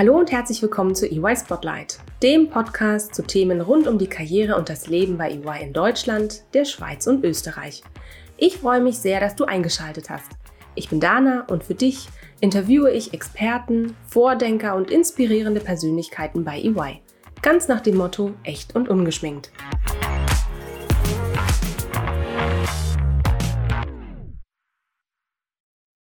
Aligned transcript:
Hallo 0.00 0.16
und 0.16 0.32
herzlich 0.32 0.62
willkommen 0.62 0.94
zu 0.94 1.06
EY 1.06 1.36
Spotlight, 1.36 1.98
dem 2.22 2.48
Podcast 2.48 3.14
zu 3.14 3.22
Themen 3.22 3.60
rund 3.60 3.86
um 3.86 3.98
die 3.98 4.06
Karriere 4.06 4.56
und 4.56 4.70
das 4.70 4.86
Leben 4.86 5.18
bei 5.18 5.30
EY 5.30 5.62
in 5.62 5.74
Deutschland, 5.74 6.42
der 6.54 6.64
Schweiz 6.64 7.06
und 7.06 7.22
Österreich. 7.22 7.82
Ich 8.38 8.56
freue 8.56 8.80
mich 8.80 8.96
sehr, 8.96 9.20
dass 9.20 9.36
du 9.36 9.44
eingeschaltet 9.44 10.08
hast. 10.08 10.32
Ich 10.74 10.88
bin 10.88 11.00
Dana 11.00 11.44
und 11.50 11.64
für 11.64 11.74
dich 11.74 12.08
interviewe 12.40 12.90
ich 12.90 13.12
Experten, 13.12 13.94
Vordenker 14.06 14.74
und 14.74 14.90
inspirierende 14.90 15.60
Persönlichkeiten 15.60 16.44
bei 16.44 16.58
EY. 16.62 17.02
Ganz 17.42 17.68
nach 17.68 17.82
dem 17.82 17.98
Motto 17.98 18.32
echt 18.42 18.74
und 18.74 18.88
ungeschminkt. 18.88 19.52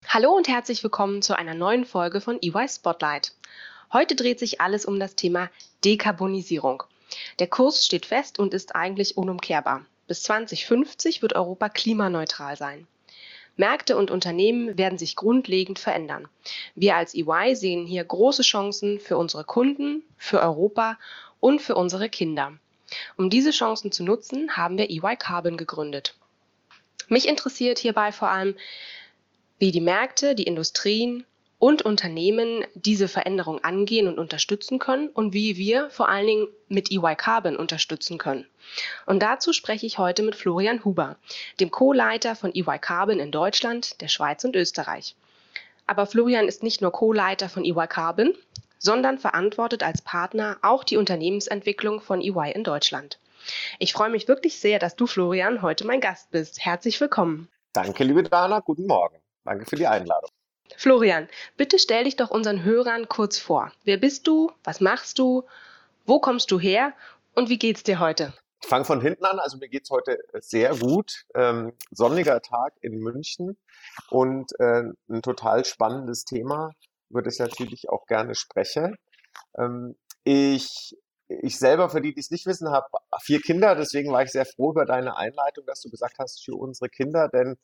Hallo 0.06 0.30
und 0.30 0.46
herzlich 0.48 0.84
willkommen 0.84 1.20
zu 1.20 1.36
einer 1.36 1.54
neuen 1.54 1.84
Folge 1.84 2.20
von 2.20 2.38
EY 2.40 2.68
Spotlight. 2.68 3.32
Heute 3.92 4.14
dreht 4.14 4.38
sich 4.38 4.60
alles 4.60 4.84
um 4.84 5.00
das 5.00 5.14
Thema 5.14 5.50
Dekarbonisierung. 5.84 6.82
Der 7.38 7.46
Kurs 7.46 7.86
steht 7.86 8.04
fest 8.04 8.38
und 8.38 8.52
ist 8.52 8.74
eigentlich 8.76 9.16
unumkehrbar. 9.16 9.86
Bis 10.06 10.22
2050 10.24 11.22
wird 11.22 11.34
Europa 11.34 11.70
klimaneutral 11.70 12.56
sein. 12.56 12.86
Märkte 13.56 13.96
und 13.96 14.10
Unternehmen 14.10 14.76
werden 14.78 14.98
sich 14.98 15.16
grundlegend 15.16 15.78
verändern. 15.78 16.28
Wir 16.74 16.96
als 16.96 17.14
EY 17.14 17.56
sehen 17.56 17.86
hier 17.86 18.04
große 18.04 18.42
Chancen 18.42 19.00
für 19.00 19.16
unsere 19.16 19.44
Kunden, 19.44 20.02
für 20.16 20.40
Europa 20.40 20.98
und 21.40 21.60
für 21.60 21.74
unsere 21.74 22.08
Kinder. 22.08 22.52
Um 23.16 23.30
diese 23.30 23.50
Chancen 23.50 23.90
zu 23.90 24.04
nutzen, 24.04 24.56
haben 24.56 24.78
wir 24.78 24.90
EY 24.90 25.16
Carbon 25.16 25.56
gegründet. 25.56 26.14
Mich 27.08 27.26
interessiert 27.26 27.78
hierbei 27.78 28.12
vor 28.12 28.28
allem, 28.28 28.54
wie 29.58 29.72
die 29.72 29.80
Märkte, 29.80 30.34
die 30.34 30.44
Industrien 30.44 31.24
und 31.58 31.82
Unternehmen 31.82 32.64
diese 32.74 33.08
Veränderung 33.08 33.62
angehen 33.64 34.06
und 34.06 34.18
unterstützen 34.18 34.78
können 34.78 35.08
und 35.08 35.32
wie 35.32 35.56
wir 35.56 35.90
vor 35.90 36.08
allen 36.08 36.26
Dingen 36.26 36.48
mit 36.68 36.90
EY 36.92 37.16
Carbon 37.16 37.56
unterstützen 37.56 38.18
können. 38.18 38.46
Und 39.06 39.22
dazu 39.22 39.52
spreche 39.52 39.86
ich 39.86 39.98
heute 39.98 40.22
mit 40.22 40.36
Florian 40.36 40.84
Huber, 40.84 41.16
dem 41.58 41.70
Co-Leiter 41.70 42.36
von 42.36 42.54
EY 42.54 42.78
Carbon 42.78 43.18
in 43.18 43.32
Deutschland, 43.32 44.00
der 44.00 44.08
Schweiz 44.08 44.44
und 44.44 44.54
Österreich. 44.54 45.16
Aber 45.86 46.06
Florian 46.06 46.46
ist 46.46 46.62
nicht 46.62 46.80
nur 46.80 46.92
Co-Leiter 46.92 47.48
von 47.48 47.64
EY 47.64 47.88
Carbon, 47.88 48.34
sondern 48.78 49.18
verantwortet 49.18 49.82
als 49.82 50.02
Partner 50.02 50.58
auch 50.62 50.84
die 50.84 50.96
Unternehmensentwicklung 50.96 52.00
von 52.00 52.20
EY 52.20 52.52
in 52.54 52.62
Deutschland. 52.62 53.18
Ich 53.78 53.92
freue 53.92 54.10
mich 54.10 54.28
wirklich 54.28 54.60
sehr, 54.60 54.78
dass 54.78 54.94
du, 54.94 55.06
Florian, 55.06 55.62
heute 55.62 55.86
mein 55.86 56.00
Gast 56.00 56.30
bist. 56.30 56.64
Herzlich 56.64 57.00
willkommen. 57.00 57.48
Danke, 57.72 58.04
liebe 58.04 58.22
Dana. 58.22 58.60
Guten 58.60 58.86
Morgen. 58.86 59.16
Danke 59.44 59.64
für 59.64 59.76
die 59.76 59.86
Einladung. 59.86 60.30
Florian, 60.76 61.28
bitte 61.56 61.78
stell 61.78 62.04
dich 62.04 62.16
doch 62.16 62.30
unseren 62.30 62.64
Hörern 62.64 63.08
kurz 63.08 63.38
vor. 63.38 63.72
Wer 63.84 63.96
bist 63.96 64.26
du? 64.26 64.52
Was 64.64 64.80
machst 64.80 65.18
du? 65.18 65.44
Wo 66.06 66.20
kommst 66.20 66.50
du 66.50 66.58
her? 66.58 66.92
Und 67.34 67.48
wie 67.48 67.58
geht's 67.58 67.82
dir 67.82 67.98
heute? 68.00 68.32
Ich 68.62 68.68
fange 68.68 68.84
von 68.84 69.00
hinten 69.00 69.24
an. 69.24 69.38
Also 69.38 69.58
mir 69.58 69.68
geht's 69.68 69.90
heute 69.90 70.18
sehr 70.40 70.74
gut. 70.76 71.24
Ähm, 71.34 71.72
sonniger 71.90 72.40
Tag 72.40 72.74
in 72.80 72.98
München 72.98 73.56
und 74.10 74.52
äh, 74.58 74.82
ein 75.08 75.22
total 75.22 75.64
spannendes 75.64 76.24
Thema, 76.24 76.72
über 77.10 77.22
das 77.22 77.34
ich 77.34 77.40
natürlich 77.40 77.88
auch 77.88 78.06
gerne 78.06 78.34
spreche. 78.34 78.94
Ähm, 79.56 79.96
ich 80.24 80.96
ich 81.28 81.58
selber, 81.58 81.90
für 81.90 82.00
die, 82.00 82.14
die 82.14 82.20
es 82.20 82.30
nicht 82.30 82.46
wissen, 82.46 82.70
habe 82.70 82.86
vier 83.22 83.40
Kinder, 83.40 83.74
deswegen 83.74 84.10
war 84.12 84.22
ich 84.22 84.30
sehr 84.30 84.46
froh 84.46 84.70
über 84.70 84.86
deine 84.86 85.16
Einleitung, 85.16 85.66
dass 85.66 85.82
du 85.82 85.90
gesagt 85.90 86.18
hast, 86.18 86.42
für 86.42 86.54
unsere 86.54 86.88
Kinder, 86.88 87.28
denn 87.28 87.58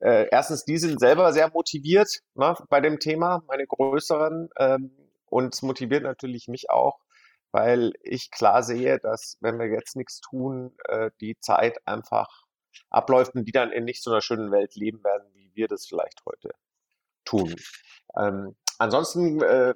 äh, 0.00 0.28
erstens, 0.30 0.64
die 0.64 0.78
sind 0.78 1.00
selber 1.00 1.32
sehr 1.32 1.50
motiviert 1.50 2.20
ne, 2.34 2.54
bei 2.68 2.80
dem 2.80 2.98
Thema, 2.98 3.42
meine 3.46 3.66
größeren. 3.66 4.48
Ähm, 4.58 4.90
und 5.26 5.54
es 5.54 5.62
motiviert 5.62 6.04
natürlich 6.04 6.48
mich 6.48 6.70
auch, 6.70 7.00
weil 7.50 7.92
ich 8.02 8.30
klar 8.30 8.62
sehe, 8.62 8.98
dass 8.98 9.36
wenn 9.40 9.58
wir 9.58 9.66
jetzt 9.66 9.96
nichts 9.96 10.20
tun, 10.20 10.74
äh, 10.88 11.10
die 11.20 11.38
Zeit 11.40 11.78
einfach 11.86 12.44
abläuft 12.90 13.34
und 13.34 13.44
die 13.44 13.52
dann 13.52 13.72
in 13.72 13.84
nicht 13.84 14.02
so 14.02 14.10
einer 14.10 14.20
schönen 14.20 14.50
Welt 14.52 14.74
leben 14.76 15.02
werden, 15.04 15.26
wie 15.34 15.50
wir 15.54 15.68
das 15.68 15.86
vielleicht 15.86 16.22
heute 16.24 16.50
tun. 17.24 17.54
Ähm, 18.16 18.56
ansonsten 18.78 19.42
äh, 19.42 19.74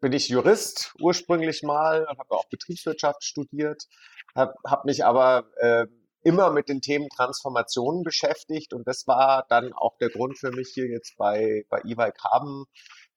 bin 0.00 0.12
ich 0.12 0.28
Jurist 0.28 0.94
ursprünglich 0.98 1.62
mal, 1.62 2.06
habe 2.06 2.30
auch 2.30 2.48
Betriebswirtschaft 2.48 3.22
studiert, 3.22 3.86
habe 4.34 4.54
hab 4.64 4.84
mich 4.86 5.04
aber 5.04 5.44
äh, 5.58 5.86
immer 6.22 6.50
mit 6.50 6.68
den 6.68 6.80
Themen 6.80 7.08
Transformation 7.08 8.02
beschäftigt. 8.02 8.72
Und 8.74 8.86
das 8.86 9.06
war 9.06 9.46
dann 9.48 9.72
auch 9.72 9.96
der 9.98 10.10
Grund 10.10 10.38
für 10.38 10.50
mich 10.50 10.70
hier 10.74 10.86
jetzt 10.86 11.16
bei, 11.16 11.64
bei 11.68 11.80
EY 11.80 12.12
Carbon 12.12 12.66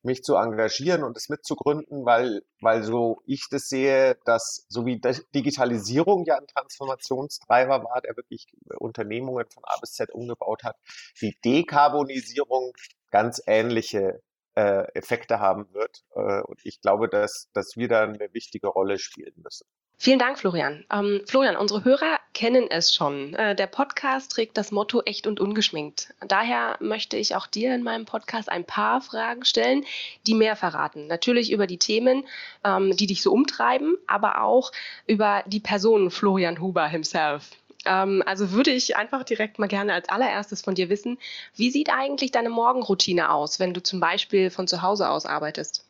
mich 0.03 0.21
zu 0.21 0.35
engagieren 0.35 1.03
und 1.03 1.15
es 1.15 1.29
mitzugründen, 1.29 2.05
weil, 2.05 2.41
weil 2.59 2.83
so 2.83 3.21
ich 3.25 3.47
das 3.49 3.69
sehe, 3.69 4.17
dass 4.25 4.65
so 4.67 4.85
wie 4.85 4.99
Digitalisierung 5.33 6.25
ja 6.25 6.37
ein 6.37 6.47
Transformationstreiber 6.47 7.83
war, 7.85 8.01
der 8.01 8.17
wirklich 8.17 8.47
Unternehmungen 8.79 9.45
von 9.49 9.63
A 9.63 9.77
bis 9.79 9.93
Z 9.93 10.11
umgebaut 10.11 10.63
hat, 10.63 10.75
die 11.21 11.37
Dekarbonisierung 11.43 12.73
ganz 13.11 13.41
ähnliche 13.47 14.21
äh, 14.55 14.83
Effekte 14.93 15.39
haben 15.39 15.73
wird. 15.73 16.03
Äh, 16.15 16.41
und 16.41 16.59
ich 16.63 16.81
glaube, 16.81 17.07
dass, 17.07 17.49
dass 17.53 17.75
wir 17.77 17.87
da 17.87 18.03
eine 18.03 18.33
wichtige 18.33 18.67
Rolle 18.67 18.99
spielen 18.99 19.33
müssen. 19.43 19.65
Vielen 19.97 20.19
Dank, 20.19 20.37
Florian. 20.37 20.83
Ähm, 20.91 21.21
Florian, 21.27 21.55
unsere 21.55 21.85
Hörer 21.85 22.19
kennen 22.33 22.69
es 22.69 22.93
schon. 22.93 23.35
Äh, 23.35 23.55
der 23.55 23.67
Podcast 23.67 24.31
trägt 24.31 24.57
das 24.57 24.71
Motto 24.71 25.01
echt 25.03 25.27
und 25.27 25.39
ungeschminkt. 25.39 26.13
Daher 26.27 26.75
möchte 26.81 27.15
ich 27.15 27.35
auch 27.35 27.47
dir 27.47 27.73
in 27.73 27.83
meinem 27.83 28.05
Podcast 28.05 28.49
ein 28.49 28.65
paar 28.65 28.99
Fragen 28.99 29.45
stellen, 29.45 29.85
die 30.27 30.33
mehr 30.33 30.57
verraten. 30.57 31.07
Natürlich 31.07 31.51
über 31.51 31.67
die 31.67 31.77
Themen, 31.77 32.25
ähm, 32.65 32.93
die 32.97 33.07
dich 33.07 33.21
so 33.21 33.31
umtreiben, 33.31 33.95
aber 34.05 34.41
auch 34.41 34.73
über 35.07 35.43
die 35.45 35.61
Person 35.61 36.11
Florian 36.11 36.59
Huber 36.59 36.87
himself. 36.87 37.51
Ähm, 37.85 38.23
also 38.25 38.51
würde 38.51 38.71
ich 38.71 38.97
einfach 38.97 39.23
direkt 39.23 39.59
mal 39.59 39.67
gerne 39.67 39.93
als 39.93 40.09
allererstes 40.09 40.61
von 40.61 40.75
dir 40.75 40.89
wissen, 40.89 41.17
wie 41.55 41.71
sieht 41.71 41.89
eigentlich 41.89 42.31
deine 42.31 42.49
Morgenroutine 42.49 43.31
aus, 43.31 43.59
wenn 43.59 43.73
du 43.73 43.81
zum 43.81 43.99
Beispiel 43.99 44.49
von 44.49 44.67
zu 44.67 44.81
Hause 44.81 45.09
aus 45.09 45.25
arbeitest? 45.25 45.85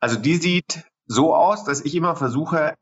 Also 0.00 0.18
die 0.18 0.36
sieht 0.36 0.84
so 1.06 1.34
aus, 1.34 1.64
dass 1.64 1.84
ich 1.84 1.94
immer 1.94 2.16
versuche, 2.16 2.74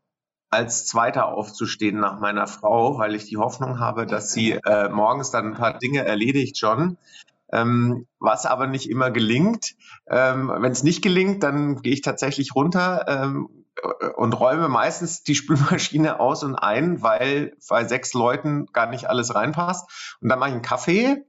als 0.51 0.87
Zweiter 0.87 1.29
aufzustehen 1.29 1.99
nach 1.99 2.21
meiner 2.21 2.47
Frau, 2.47 2.99
weil 2.99 3.15
ich 3.15 3.27
die 3.27 3.37
Hoffnung 3.37 3.81
habe, 3.81 4.07
dass 4.07 4.33
sie 4.33 4.53
äh, 4.53 4.89
morgens 4.89 5.31
dann 5.31 5.47
ein 5.47 5.55
paar 5.55 5.79
Dinge 5.79 6.05
erledigt 6.05 6.59
schon. 6.59 6.97
Ähm, 7.53 8.07
was 8.19 8.45
aber 8.45 8.67
nicht 8.67 8.91
immer 8.91 9.11
gelingt. 9.13 9.77
Ähm, 10.09 10.49
Wenn 10.49 10.73
es 10.73 10.83
nicht 10.83 11.03
gelingt, 11.03 11.45
dann 11.45 11.81
gehe 11.83 11.93
ich 11.93 12.01
tatsächlich 12.01 12.55
runter 12.57 13.05
ähm, 13.09 13.56
und 14.17 14.33
räume 14.39 14.69
meistens 14.69 15.23
die 15.23 15.35
Spülmaschine 15.35 16.21
aus 16.21 16.43
und 16.43 16.55
ein, 16.55 17.03
weil 17.03 17.57
bei 17.69 17.85
sechs 17.85 18.15
Leuten 18.15 18.67
gar 18.73 18.87
nicht 18.87 19.09
alles 19.09 19.35
reinpasst. 19.35 20.17
Und 20.21 20.29
dann 20.29 20.39
mache 20.39 20.51
ich 20.51 20.55
einen 20.55 20.63
Kaffee 20.63 21.27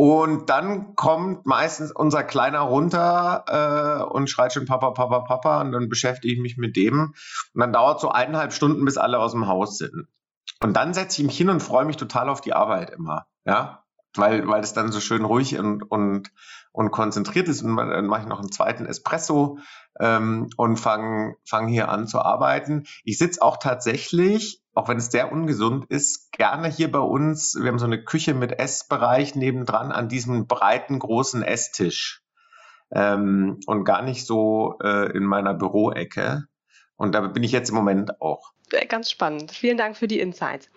und 0.00 0.48
dann 0.48 0.96
kommt 0.96 1.44
meistens 1.44 1.92
unser 1.92 2.24
Kleiner 2.24 2.60
runter 2.60 3.44
äh, 3.48 4.02
und 4.02 4.30
schreit 4.30 4.50
schon 4.50 4.64
Papa, 4.64 4.92
Papa, 4.92 5.20
Papa. 5.20 5.60
Und 5.60 5.72
dann 5.72 5.90
beschäftige 5.90 6.32
ich 6.32 6.40
mich 6.40 6.56
mit 6.56 6.74
dem. 6.74 7.12
Und 7.52 7.60
dann 7.60 7.70
dauert 7.70 8.00
so 8.00 8.08
eineinhalb 8.08 8.54
Stunden, 8.54 8.82
bis 8.86 8.96
alle 8.96 9.18
aus 9.18 9.32
dem 9.32 9.46
Haus 9.46 9.76
sind. 9.76 10.08
Und 10.62 10.74
dann 10.74 10.94
setze 10.94 11.20
ich 11.20 11.26
mich 11.26 11.36
hin 11.36 11.50
und 11.50 11.60
freue 11.60 11.84
mich 11.84 11.98
total 11.98 12.30
auf 12.30 12.40
die 12.40 12.54
Arbeit 12.54 12.88
immer. 12.88 13.26
Ja, 13.44 13.84
weil, 14.14 14.48
weil 14.48 14.62
es 14.62 14.72
dann 14.72 14.90
so 14.90 15.00
schön 15.00 15.22
ruhig 15.22 15.58
und, 15.58 15.82
und, 15.82 16.32
und 16.72 16.90
konzentriert 16.90 17.48
ist. 17.48 17.62
Und 17.62 17.76
dann 17.76 18.06
mache 18.06 18.22
ich 18.22 18.28
noch 18.28 18.40
einen 18.40 18.52
zweiten 18.52 18.86
Espresso 18.86 19.58
ähm, 19.98 20.48
und 20.56 20.76
fange 20.76 21.36
fang 21.44 21.68
hier 21.68 21.88
an 21.88 22.06
zu 22.06 22.20
arbeiten. 22.20 22.84
Ich 23.04 23.18
sitze 23.18 23.42
auch 23.42 23.56
tatsächlich 23.56 24.60
auch 24.74 24.88
wenn 24.88 24.98
es 24.98 25.10
sehr 25.10 25.32
ungesund 25.32 25.86
ist, 25.90 26.32
gerne 26.32 26.68
hier 26.68 26.90
bei 26.90 27.00
uns. 27.00 27.56
Wir 27.60 27.68
haben 27.68 27.78
so 27.78 27.86
eine 27.86 28.02
Küche 28.02 28.34
mit 28.34 28.58
Essbereich 28.58 29.34
nebendran 29.34 29.92
an 29.92 30.08
diesem 30.08 30.46
breiten, 30.46 30.98
großen 30.98 31.42
Esstisch. 31.42 32.22
Ähm, 32.92 33.60
und 33.66 33.84
gar 33.84 34.02
nicht 34.02 34.26
so 34.26 34.78
äh, 34.82 35.12
in 35.12 35.24
meiner 35.24 35.54
Büroecke. 35.54 36.44
Und 36.96 37.14
da 37.14 37.20
bin 37.20 37.42
ich 37.42 37.52
jetzt 37.52 37.70
im 37.70 37.76
Moment 37.76 38.20
auch. 38.20 38.52
Ganz 38.88 39.10
spannend. 39.10 39.52
Vielen 39.52 39.76
Dank 39.76 39.96
für 39.96 40.08
die 40.08 40.20
Insights. 40.20 40.70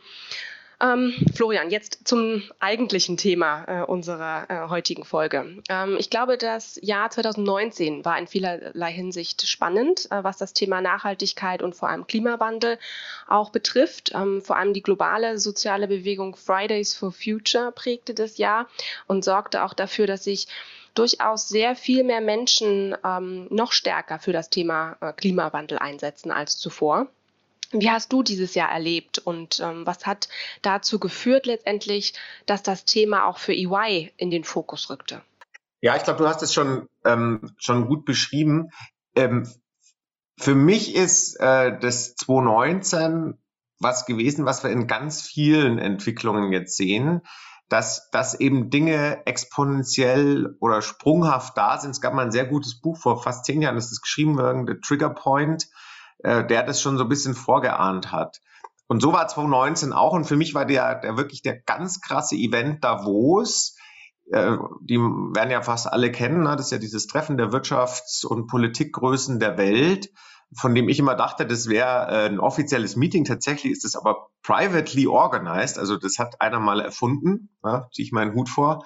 Ähm, 0.84 1.14
Florian, 1.34 1.70
jetzt 1.70 2.06
zum 2.06 2.44
eigentlichen 2.60 3.16
Thema 3.16 3.64
äh, 3.68 3.86
unserer 3.86 4.50
äh, 4.50 4.70
heutigen 4.70 5.06
Folge. 5.06 5.64
Ähm, 5.70 5.96
ich 5.98 6.10
glaube, 6.10 6.38
das 6.38 6.78
Jahr 6.82 7.10
2019 7.10 8.04
war 8.04 8.20
in 8.20 8.28
vielerlei 8.28 8.92
Hinsicht 8.92 9.48
spannend, 9.48 10.12
äh, 10.12 10.26
was 10.26 10.38
das 10.38 10.52
Thema 10.52 10.82
Nachhaltigkeit 10.82 11.64
und 11.64 11.74
vor 11.74 11.88
allem 11.88 12.06
Klimawandel 12.06 12.80
auch 13.30 13.50
betrifft. 13.52 14.12
Ähm, 14.14 14.42
vor 14.42 14.58
allem 14.58 14.74
die 14.74 14.84
globale 14.84 15.40
soziale 15.40 15.88
Bewegung 15.88 16.36
Fridays 16.36 16.94
for 16.94 17.14
Future 17.14 17.72
prägte 17.72 18.14
das 18.14 18.38
Jahr 18.38 18.68
und 19.08 19.24
sorgte 19.24 19.64
auch 19.64 19.74
dafür, 19.74 20.06
dass 20.06 20.26
sich 20.26 20.48
durchaus 20.96 21.48
sehr 21.48 21.78
viel 21.78 22.04
mehr 22.04 22.22
Menschen 22.22 22.94
ähm, 23.06 23.48
noch 23.50 23.72
stärker 23.72 24.20
für 24.20 24.34
das 24.34 24.50
Thema 24.50 24.98
äh, 25.00 25.14
Klimawandel 25.14 25.80
einsetzen 25.80 26.30
als 26.30 26.58
zuvor. 26.58 27.08
Wie 27.74 27.90
hast 27.90 28.14
du 28.14 28.24
dieses 28.24 28.56
Jahr 28.56 28.72
erlebt 28.72 29.20
und 29.20 29.60
ähm, 29.60 29.86
was 29.86 30.06
hat 30.06 30.30
dazu 30.62 31.00
geführt 31.00 31.46
letztendlich, 31.46 32.14
dass 32.46 32.64
das 32.64 32.86
Thema 32.86 33.26
auch 33.26 33.40
für 33.40 33.54
EY 33.54 34.12
in 34.18 34.30
den 34.30 34.44
Fokus 34.44 34.90
rückte? 34.90 35.22
Ja, 35.82 35.96
ich 35.96 36.04
glaube, 36.04 36.20
du 36.20 36.28
hast 36.28 36.42
es 36.44 36.54
schon, 36.54 36.88
ähm, 37.04 37.54
schon 37.58 37.88
gut 37.88 38.06
beschrieben. 38.06 38.70
Ähm, 39.16 39.52
für 40.40 40.56
mich 40.56 40.96
ist 40.96 41.36
äh, 41.40 41.78
das 41.78 42.16
2019 42.16 43.38
was 43.80 44.06
gewesen, 44.06 44.46
was 44.46 44.64
wir 44.64 44.72
in 44.72 44.88
ganz 44.88 45.22
vielen 45.22 45.78
Entwicklungen 45.78 46.54
jetzt 46.54 46.78
sehen, 46.78 47.22
dass, 47.70 48.10
dass 48.12 48.40
eben 48.40 48.70
Dinge 48.70 49.26
exponentiell 49.26 50.56
oder 50.60 50.82
sprunghaft 50.82 51.58
da 51.58 51.78
sind. 51.78 51.92
Es 51.92 52.02
gab 52.02 52.14
mal 52.14 52.26
ein 52.26 52.32
sehr 52.32 52.46
gutes 52.46 52.80
Buch 52.80 52.98
vor 52.98 53.22
fast 53.22 53.46
zehn 53.46 53.62
Jahren, 53.62 53.76
das 53.76 53.92
ist 53.92 54.02
geschrieben 54.02 54.38
worden, 54.38 54.66
The 54.68 54.80
Trigger 54.80 55.10
Point, 55.10 55.68
äh, 56.24 56.46
der 56.46 56.64
das 56.64 56.82
schon 56.82 56.98
so 56.98 57.04
ein 57.04 57.10
bisschen 57.10 57.36
vorgeahnt 57.36 58.12
hat. 58.12 58.40
Und 58.88 59.02
so 59.02 59.14
war 59.14 59.28
2019 59.28 59.94
auch. 59.94 60.14
Und 60.14 60.26
für 60.26 60.36
mich 60.36 60.54
war 60.54 60.66
der, 60.66 60.96
der 60.96 61.18
wirklich 61.18 61.42
der 61.42 61.60
ganz 61.62 62.02
krasse 62.02 62.36
Event 62.36 62.84
Davos. 62.84 63.76
Äh, 64.32 64.58
die 64.82 64.98
werden 64.98 65.52
ja 65.52 65.62
fast 65.62 65.92
alle 65.92 66.12
kennen. 66.12 66.44
Ne? 66.44 66.56
Das 66.56 66.68
ist 66.68 66.72
ja 66.72 66.78
dieses 66.80 67.08
Treffen 67.08 67.38
der 67.38 67.52
Wirtschafts- 67.52 68.26
und 68.26 68.48
Politikgrößen 68.48 69.40
der 69.40 69.58
Welt 69.58 70.10
von 70.56 70.76
dem 70.76 70.90
ich 70.90 71.00
immer 71.00 71.16
dachte, 71.16 71.46
das 71.46 71.68
wäre 71.68 72.08
äh, 72.10 72.26
ein 72.30 72.40
offizielles 72.40 72.96
Meeting. 72.96 73.26
Tatsächlich 73.26 73.72
ist 73.72 73.86
es 73.86 73.96
aber 73.96 74.30
privately 74.44 75.08
organized. 75.08 75.80
Also 75.80 75.98
das 75.98 76.20
hat 76.20 76.42
einer 76.42 76.60
mal 76.60 76.80
erfunden. 76.80 77.50
Ja, 77.64 77.88
ziehe 77.92 78.06
ich 78.06 78.12
meinen 78.12 78.34
Hut 78.34 78.50
vor. 78.50 78.86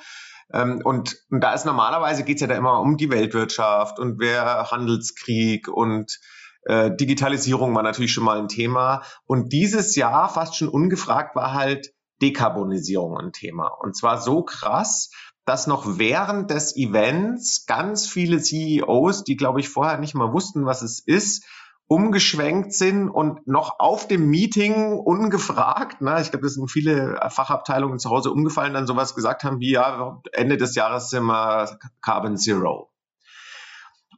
Ähm, 0.53 0.81
und, 0.83 1.17
und 1.29 1.41
da 1.41 1.53
ist 1.53 1.65
normalerweise 1.65 2.23
geht's 2.23 2.41
ja 2.41 2.47
da 2.47 2.55
immer 2.55 2.79
um 2.79 2.97
die 2.97 3.09
Weltwirtschaft 3.09 3.99
und 3.99 4.19
wer 4.19 4.71
Handelskrieg 4.71 5.67
und 5.67 6.19
äh, 6.67 6.95
Digitalisierung 6.95 7.73
war 7.73 7.83
natürlich 7.83 8.11
schon 8.11 8.25
mal 8.25 8.39
ein 8.39 8.49
Thema. 8.49 9.03
Und 9.25 9.53
dieses 9.53 9.95
Jahr, 9.95 10.27
fast 10.29 10.55
schon 10.55 10.67
ungefragt, 10.67 11.35
war 11.35 11.53
halt 11.53 11.93
Dekarbonisierung 12.21 13.17
ein 13.17 13.31
Thema. 13.31 13.67
Und 13.67 13.95
zwar 13.95 14.19
so 14.19 14.43
krass, 14.43 15.11
dass 15.45 15.65
noch 15.65 15.97
während 15.97 16.51
des 16.51 16.75
Events 16.75 17.65
ganz 17.67 18.07
viele 18.07 18.41
CEOs, 18.41 19.23
die 19.23 19.37
glaube 19.37 19.61
ich 19.61 19.69
vorher 19.69 19.97
nicht 19.97 20.13
mal 20.13 20.33
wussten, 20.33 20.65
was 20.65 20.81
es 20.81 20.99
ist, 20.99 21.45
umgeschwenkt 21.87 22.73
sind 22.73 23.07
und 23.09 23.47
noch 23.47 23.79
auf 23.79 24.09
dem 24.09 24.29
Meeting 24.29 24.91
ungefragt, 24.91 26.01
ne, 26.01 26.19
ich 26.21 26.31
glaube, 26.31 26.45
das 26.45 26.55
sind 26.55 26.69
viele 26.69 27.17
Fachabteilungen 27.29 27.97
zu 27.97 28.09
Hause 28.09 28.31
umgefallen, 28.31 28.73
dann 28.73 28.87
sowas 28.87 29.15
gesagt 29.15 29.45
haben 29.45 29.61
wie, 29.61 29.71
ja, 29.71 30.21
Ende 30.33 30.57
des 30.57 30.75
Jahres 30.75 31.09
sind 31.09 31.23
wir 31.23 31.79
Carbon 32.01 32.35
Zero. 32.35 32.91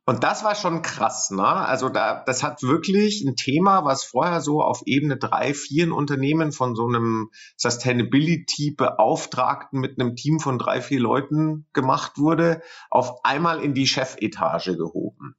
Und 0.10 0.24
das 0.24 0.44
war 0.44 0.56
schon 0.56 0.82
krass, 0.82 1.30
ne? 1.30 1.46
Also 1.46 1.88
da, 1.88 2.24
das 2.26 2.42
hat 2.42 2.64
wirklich 2.64 3.24
ein 3.24 3.36
Thema, 3.36 3.86
was 3.86 4.04
vorher 4.04 4.42
so 4.42 4.64
auf 4.64 4.82
Ebene 4.88 5.18
drei, 5.18 5.54
vier 5.54 5.94
Unternehmen 5.94 6.52
von 6.52 6.76
so 6.76 6.88
einem 6.88 7.30
Sustainability-Beauftragten 7.58 9.80
mit 9.80 10.02
einem 10.02 10.16
Team 10.16 10.40
von 10.40 10.58
drei, 10.58 10.82
vier 10.82 11.00
Leuten 11.00 11.68
gemacht 11.74 12.18
wurde, 12.18 12.64
auf 12.90 13.24
einmal 13.24 13.62
in 13.62 13.76
die 13.76 13.86
Chefetage 13.86 14.78
gehoben. 14.78 15.36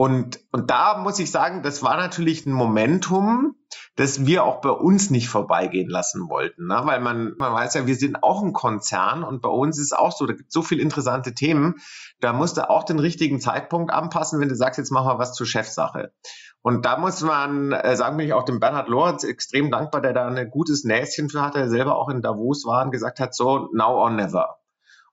Und, 0.00 0.40
und 0.50 0.70
da 0.70 0.96
muss 0.96 1.18
ich 1.18 1.30
sagen, 1.30 1.62
das 1.62 1.82
war 1.82 1.98
natürlich 1.98 2.46
ein 2.46 2.54
Momentum, 2.54 3.56
das 3.96 4.24
wir 4.24 4.44
auch 4.44 4.62
bei 4.62 4.70
uns 4.70 5.10
nicht 5.10 5.28
vorbeigehen 5.28 5.90
lassen 5.90 6.30
wollten. 6.30 6.68
Ne? 6.68 6.80
Weil 6.84 7.00
man, 7.02 7.34
man 7.36 7.52
weiß 7.52 7.74
ja, 7.74 7.86
wir 7.86 7.96
sind 7.96 8.22
auch 8.22 8.42
ein 8.42 8.54
Konzern 8.54 9.22
und 9.22 9.42
bei 9.42 9.50
uns 9.50 9.78
ist 9.78 9.92
es 9.92 9.92
auch 9.92 10.12
so, 10.12 10.24
da 10.24 10.32
gibt 10.32 10.48
es 10.48 10.54
so 10.54 10.62
viele 10.62 10.80
interessante 10.80 11.34
Themen. 11.34 11.74
Da 12.20 12.32
musst 12.32 12.56
du 12.56 12.70
auch 12.70 12.84
den 12.84 12.98
richtigen 12.98 13.40
Zeitpunkt 13.40 13.92
anpassen, 13.92 14.40
wenn 14.40 14.48
du 14.48 14.56
sagst, 14.56 14.78
jetzt 14.78 14.90
machen 14.90 15.06
wir 15.06 15.18
was 15.18 15.34
zur 15.34 15.46
Chefsache. 15.46 16.14
Und 16.62 16.86
da 16.86 16.96
muss 16.96 17.20
man, 17.20 17.72
äh, 17.72 17.94
sagen 17.94 18.18
ich 18.20 18.32
auch 18.32 18.46
dem 18.46 18.58
Bernhard 18.58 18.88
Lorenz 18.88 19.22
extrem 19.24 19.70
dankbar, 19.70 20.00
der 20.00 20.14
da 20.14 20.26
ein 20.26 20.50
gutes 20.50 20.82
Näschen 20.82 21.28
für 21.28 21.42
hatte, 21.42 21.58
der 21.58 21.68
selber 21.68 21.96
auch 21.96 22.08
in 22.08 22.22
Davos 22.22 22.64
war 22.64 22.86
und 22.86 22.90
gesagt 22.90 23.20
hat, 23.20 23.34
so 23.34 23.68
now 23.74 24.00
or 24.00 24.08
never. 24.08 24.56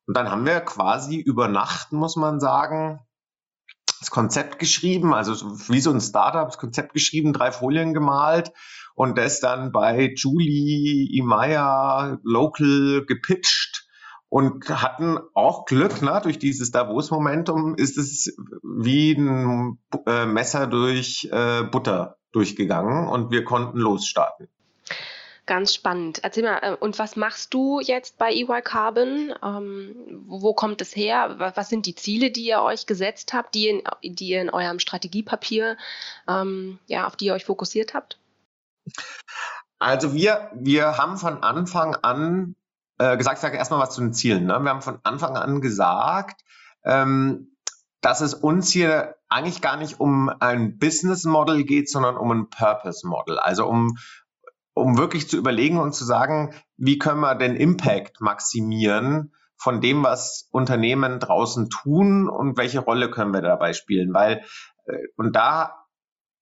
Und 0.05 0.15
dann 0.15 0.31
haben 0.31 0.45
wir 0.45 0.61
quasi 0.61 1.17
über 1.17 1.49
Nacht, 1.49 1.91
muss 1.91 2.15
man 2.15 2.39
sagen, 2.39 3.01
das 3.99 4.11
Konzept 4.11 4.59
geschrieben, 4.59 5.13
also 5.13 5.33
wie 5.69 5.79
so 5.79 5.91
ein 5.91 6.01
Startup, 6.01 6.47
das 6.47 6.57
Konzept 6.57 6.93
geschrieben, 6.93 7.33
drei 7.33 7.51
Folien 7.51 7.93
gemalt 7.93 8.51
und 8.95 9.17
das 9.17 9.39
dann 9.39 9.71
bei 9.71 10.13
Julie 10.15 11.07
Imaya 11.11 12.17
Local 12.23 13.05
gepitcht 13.05 13.87
und 14.29 14.69
hatten 14.69 15.17
auch 15.33 15.65
Glück, 15.65 16.01
ne? 16.01 16.19
durch 16.21 16.39
dieses 16.39 16.71
Davos-Momentum 16.71 17.75
ist 17.75 17.97
es 17.97 18.35
wie 18.63 19.13
ein 19.13 19.79
äh, 20.05 20.25
Messer 20.25 20.67
durch 20.67 21.29
äh, 21.31 21.63
Butter 21.63 22.17
durchgegangen 22.33 23.07
und 23.07 23.31
wir 23.31 23.45
konnten 23.45 23.77
losstarten. 23.77 24.49
Ganz 25.47 25.73
spannend. 25.73 26.19
Erzähl 26.23 26.43
mal, 26.43 26.59
äh, 26.61 26.75
und 26.75 26.99
was 26.99 27.15
machst 27.15 27.53
du 27.53 27.79
jetzt 27.79 28.17
bei 28.17 28.31
EY 28.31 28.61
Carbon? 28.61 29.33
Ähm, 29.41 29.95
wo 30.27 30.53
kommt 30.53 30.81
es 30.81 30.93
her? 30.93 31.53
Was 31.55 31.69
sind 31.69 31.85
die 31.85 31.95
Ziele, 31.95 32.31
die 32.31 32.45
ihr 32.45 32.61
euch 32.61 32.85
gesetzt 32.85 33.33
habt, 33.33 33.55
die, 33.55 33.69
in, 33.69 33.81
die 34.03 34.27
ihr 34.27 34.41
in 34.41 34.49
eurem 34.49 34.79
Strategiepapier, 34.79 35.77
ähm, 36.27 36.79
ja, 36.87 37.07
auf 37.07 37.15
die 37.15 37.27
ihr 37.27 37.33
euch 37.33 37.45
fokussiert 37.45 37.93
habt? 37.93 38.19
Also 39.79 40.13
wir, 40.13 40.51
wir 40.53 40.97
haben 40.97 41.17
von 41.17 41.41
Anfang 41.43 41.95
an 41.95 42.55
äh, 42.97 43.15
gesagt, 43.15 43.37
ich 43.37 43.41
sage 43.41 43.57
erstmal 43.57 43.79
was 43.79 43.91
zu 43.91 44.01
den 44.01 44.13
Zielen. 44.13 44.47
Ne? 44.47 44.59
Wir 44.59 44.69
haben 44.69 44.81
von 44.81 44.99
Anfang 45.03 45.37
an 45.37 45.61
gesagt, 45.61 46.41
ähm, 46.83 47.55
dass 48.01 48.19
es 48.19 48.33
uns 48.33 48.69
hier 48.69 49.15
eigentlich 49.29 49.61
gar 49.61 49.77
nicht 49.77 50.01
um 50.01 50.29
ein 50.29 50.77
Business 50.77 51.23
Model 51.23 51.63
geht, 51.63 51.89
sondern 51.89 52.17
um 52.17 52.31
ein 52.31 52.49
Purpose 52.49 53.07
Model. 53.07 53.39
Also 53.39 53.65
um, 53.65 53.97
um 54.77 54.97
wirklich 54.97 55.29
zu 55.29 55.37
überlegen 55.37 55.79
und 55.79 55.93
zu 55.93 56.05
sagen, 56.05 56.53
wie 56.77 56.97
können 56.97 57.19
wir 57.19 57.35
den 57.35 57.55
Impact 57.55 58.21
maximieren 58.21 59.33
von 59.57 59.81
dem, 59.81 60.03
was 60.03 60.47
Unternehmen 60.51 61.19
draußen 61.19 61.69
tun 61.69 62.29
und 62.29 62.57
welche 62.57 62.79
Rolle 62.79 63.09
können 63.09 63.33
wir 63.33 63.41
dabei 63.41 63.73
spielen. 63.73 64.13
Weil, 64.13 64.43
äh, 64.85 64.97
und 65.15 65.35
da 65.35 65.87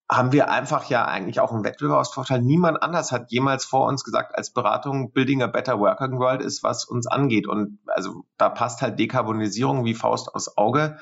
haben 0.10 0.32
wir 0.32 0.52
einfach 0.52 0.88
ja 0.90 1.06
eigentlich 1.06 1.40
auch 1.40 1.52
einen 1.52 1.64
Wettbewerbsvorteil. 1.64 2.42
Niemand 2.42 2.84
anders 2.84 3.12
hat 3.12 3.32
jemals 3.32 3.66
vor 3.66 3.88
uns 3.88 4.04
gesagt, 4.04 4.38
als 4.38 4.54
Beratung 4.54 5.12
Building 5.14 5.42
a 5.42 5.48
Better 5.48 5.80
Working 5.80 6.20
World 6.20 6.42
ist, 6.42 6.62
was 6.62 6.86
uns 6.86 7.08
angeht. 7.08 7.48
Und 7.48 7.80
also 7.88 8.26
da 8.38 8.50
passt 8.50 8.82
halt 8.82 9.00
Dekarbonisierung 9.00 9.84
wie 9.84 9.96
Faust 9.96 10.36
aufs 10.36 10.58
Auge. 10.58 11.00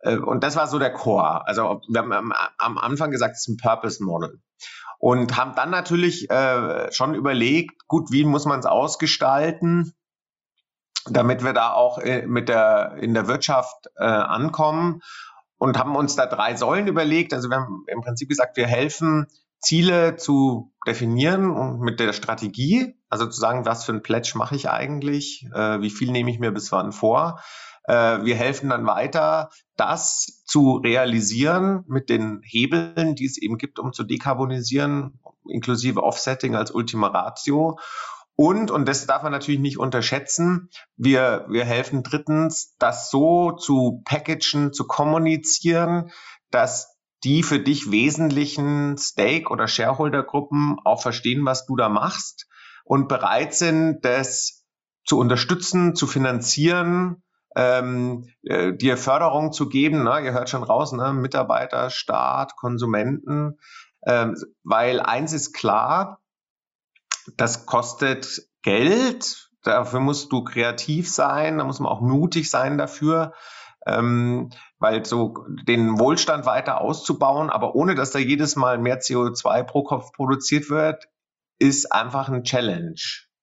Äh, 0.00 0.16
und 0.16 0.44
das 0.44 0.56
war 0.56 0.66
so 0.68 0.78
der 0.78 0.92
Core. 0.92 1.46
Also 1.46 1.80
wir 1.88 2.00
haben 2.00 2.32
am 2.58 2.78
Anfang 2.78 3.10
gesagt, 3.10 3.34
es 3.36 3.46
ist 3.46 3.48
ein 3.48 3.56
Purpose 3.56 4.02
Model 4.02 4.40
und 4.98 5.36
haben 5.36 5.54
dann 5.54 5.70
natürlich 5.70 6.30
äh, 6.30 6.92
schon 6.92 7.14
überlegt, 7.14 7.86
gut, 7.86 8.10
wie 8.10 8.24
muss 8.24 8.46
man 8.46 8.58
es 8.58 8.66
ausgestalten, 8.66 9.94
damit 11.08 11.44
wir 11.44 11.52
da 11.52 11.72
auch 11.72 11.98
äh, 11.98 12.26
mit 12.26 12.48
der 12.48 12.96
in 13.00 13.14
der 13.14 13.28
Wirtschaft 13.28 13.88
äh, 13.96 14.04
ankommen 14.04 15.00
und 15.56 15.78
haben 15.78 15.96
uns 15.96 16.16
da 16.16 16.26
drei 16.26 16.56
Säulen 16.56 16.88
überlegt. 16.88 17.32
Also 17.32 17.48
wir 17.48 17.56
haben 17.56 17.84
im 17.86 18.00
Prinzip 18.00 18.28
gesagt, 18.28 18.56
wir 18.56 18.66
helfen 18.66 19.26
Ziele 19.60 20.16
zu 20.16 20.72
definieren 20.86 21.50
und 21.50 21.80
mit 21.80 22.00
der 22.00 22.12
Strategie, 22.12 22.94
also 23.08 23.26
zu 23.26 23.40
sagen, 23.40 23.66
was 23.66 23.84
für 23.84 23.92
ein 23.92 24.02
Pledge 24.02 24.32
mache 24.34 24.54
ich 24.54 24.68
eigentlich, 24.68 25.46
äh, 25.54 25.80
wie 25.80 25.90
viel 25.90 26.12
nehme 26.12 26.30
ich 26.30 26.38
mir 26.38 26.52
bis 26.52 26.70
wann 26.72 26.92
vor. 26.92 27.40
Äh, 27.88 28.22
wir 28.24 28.36
helfen 28.36 28.68
dann 28.68 28.86
weiter, 28.86 29.48
das 29.76 30.44
zu 30.44 30.76
realisieren 30.76 31.84
mit 31.88 32.10
den 32.10 32.42
Hebeln, 32.44 33.14
die 33.14 33.24
es 33.24 33.38
eben 33.38 33.56
gibt, 33.56 33.78
um 33.78 33.94
zu 33.94 34.04
dekarbonisieren, 34.04 35.18
inklusive 35.48 36.02
Offsetting 36.02 36.54
als 36.54 36.70
Ultima 36.70 37.08
Ratio. 37.08 37.78
Und, 38.36 38.70
und 38.70 38.86
das 38.86 39.06
darf 39.06 39.22
man 39.22 39.32
natürlich 39.32 39.58
nicht 39.58 39.78
unterschätzen, 39.78 40.68
wir, 40.96 41.46
wir 41.48 41.64
helfen 41.64 42.02
drittens, 42.02 42.76
das 42.78 43.10
so 43.10 43.52
zu 43.52 44.02
packagen, 44.04 44.72
zu 44.72 44.86
kommunizieren, 44.86 46.10
dass 46.50 46.94
die 47.24 47.42
für 47.42 47.58
dich 47.58 47.90
wesentlichen 47.90 48.96
Stake- 48.98 49.50
oder 49.50 49.66
Shareholder-Gruppen 49.66 50.76
auch 50.84 51.00
verstehen, 51.00 51.44
was 51.44 51.64
du 51.66 51.74
da 51.74 51.88
machst 51.88 52.48
und 52.84 53.08
bereit 53.08 53.54
sind, 53.54 54.04
das 54.04 54.66
zu 55.04 55.18
unterstützen, 55.18 55.96
zu 55.96 56.06
finanzieren 56.06 57.22
ähm, 57.58 58.28
äh, 58.44 58.72
dir 58.72 58.96
Förderung 58.96 59.52
zu 59.52 59.68
geben. 59.68 60.04
Ne? 60.04 60.20
Ihr 60.24 60.32
hört 60.32 60.48
schon 60.48 60.62
raus, 60.62 60.92
ne? 60.92 61.12
Mitarbeiter, 61.12 61.90
Staat, 61.90 62.54
Konsumenten. 62.54 63.58
Ähm, 64.06 64.36
weil 64.62 65.00
eins 65.00 65.32
ist 65.32 65.52
klar, 65.54 66.20
das 67.36 67.66
kostet 67.66 68.48
Geld. 68.62 69.50
Dafür 69.64 69.98
musst 69.98 70.30
du 70.30 70.44
kreativ 70.44 71.10
sein, 71.10 71.58
da 71.58 71.64
muss 71.64 71.80
man 71.80 71.90
auch 71.90 72.00
mutig 72.00 72.48
sein 72.48 72.78
dafür. 72.78 73.34
Ähm, 73.86 74.50
weil 74.78 75.04
so 75.04 75.44
den 75.66 75.98
Wohlstand 75.98 76.46
weiter 76.46 76.80
auszubauen, 76.80 77.50
aber 77.50 77.74
ohne 77.74 77.96
dass 77.96 78.12
da 78.12 78.20
jedes 78.20 78.54
Mal 78.54 78.78
mehr 78.78 79.00
CO2 79.00 79.64
pro 79.64 79.82
Kopf 79.82 80.12
produziert 80.12 80.70
wird, 80.70 81.08
ist 81.58 81.90
einfach 81.90 82.28
ein 82.28 82.44
Challenge. 82.44 82.94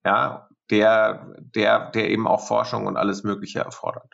Ja, 0.05 0.47
der, 0.69 1.35
der, 1.37 1.91
der 1.91 2.09
eben 2.09 2.27
auch 2.27 2.45
Forschung 2.45 2.87
und 2.87 2.97
alles 2.97 3.23
Mögliche 3.23 3.59
erfordert. 3.59 4.13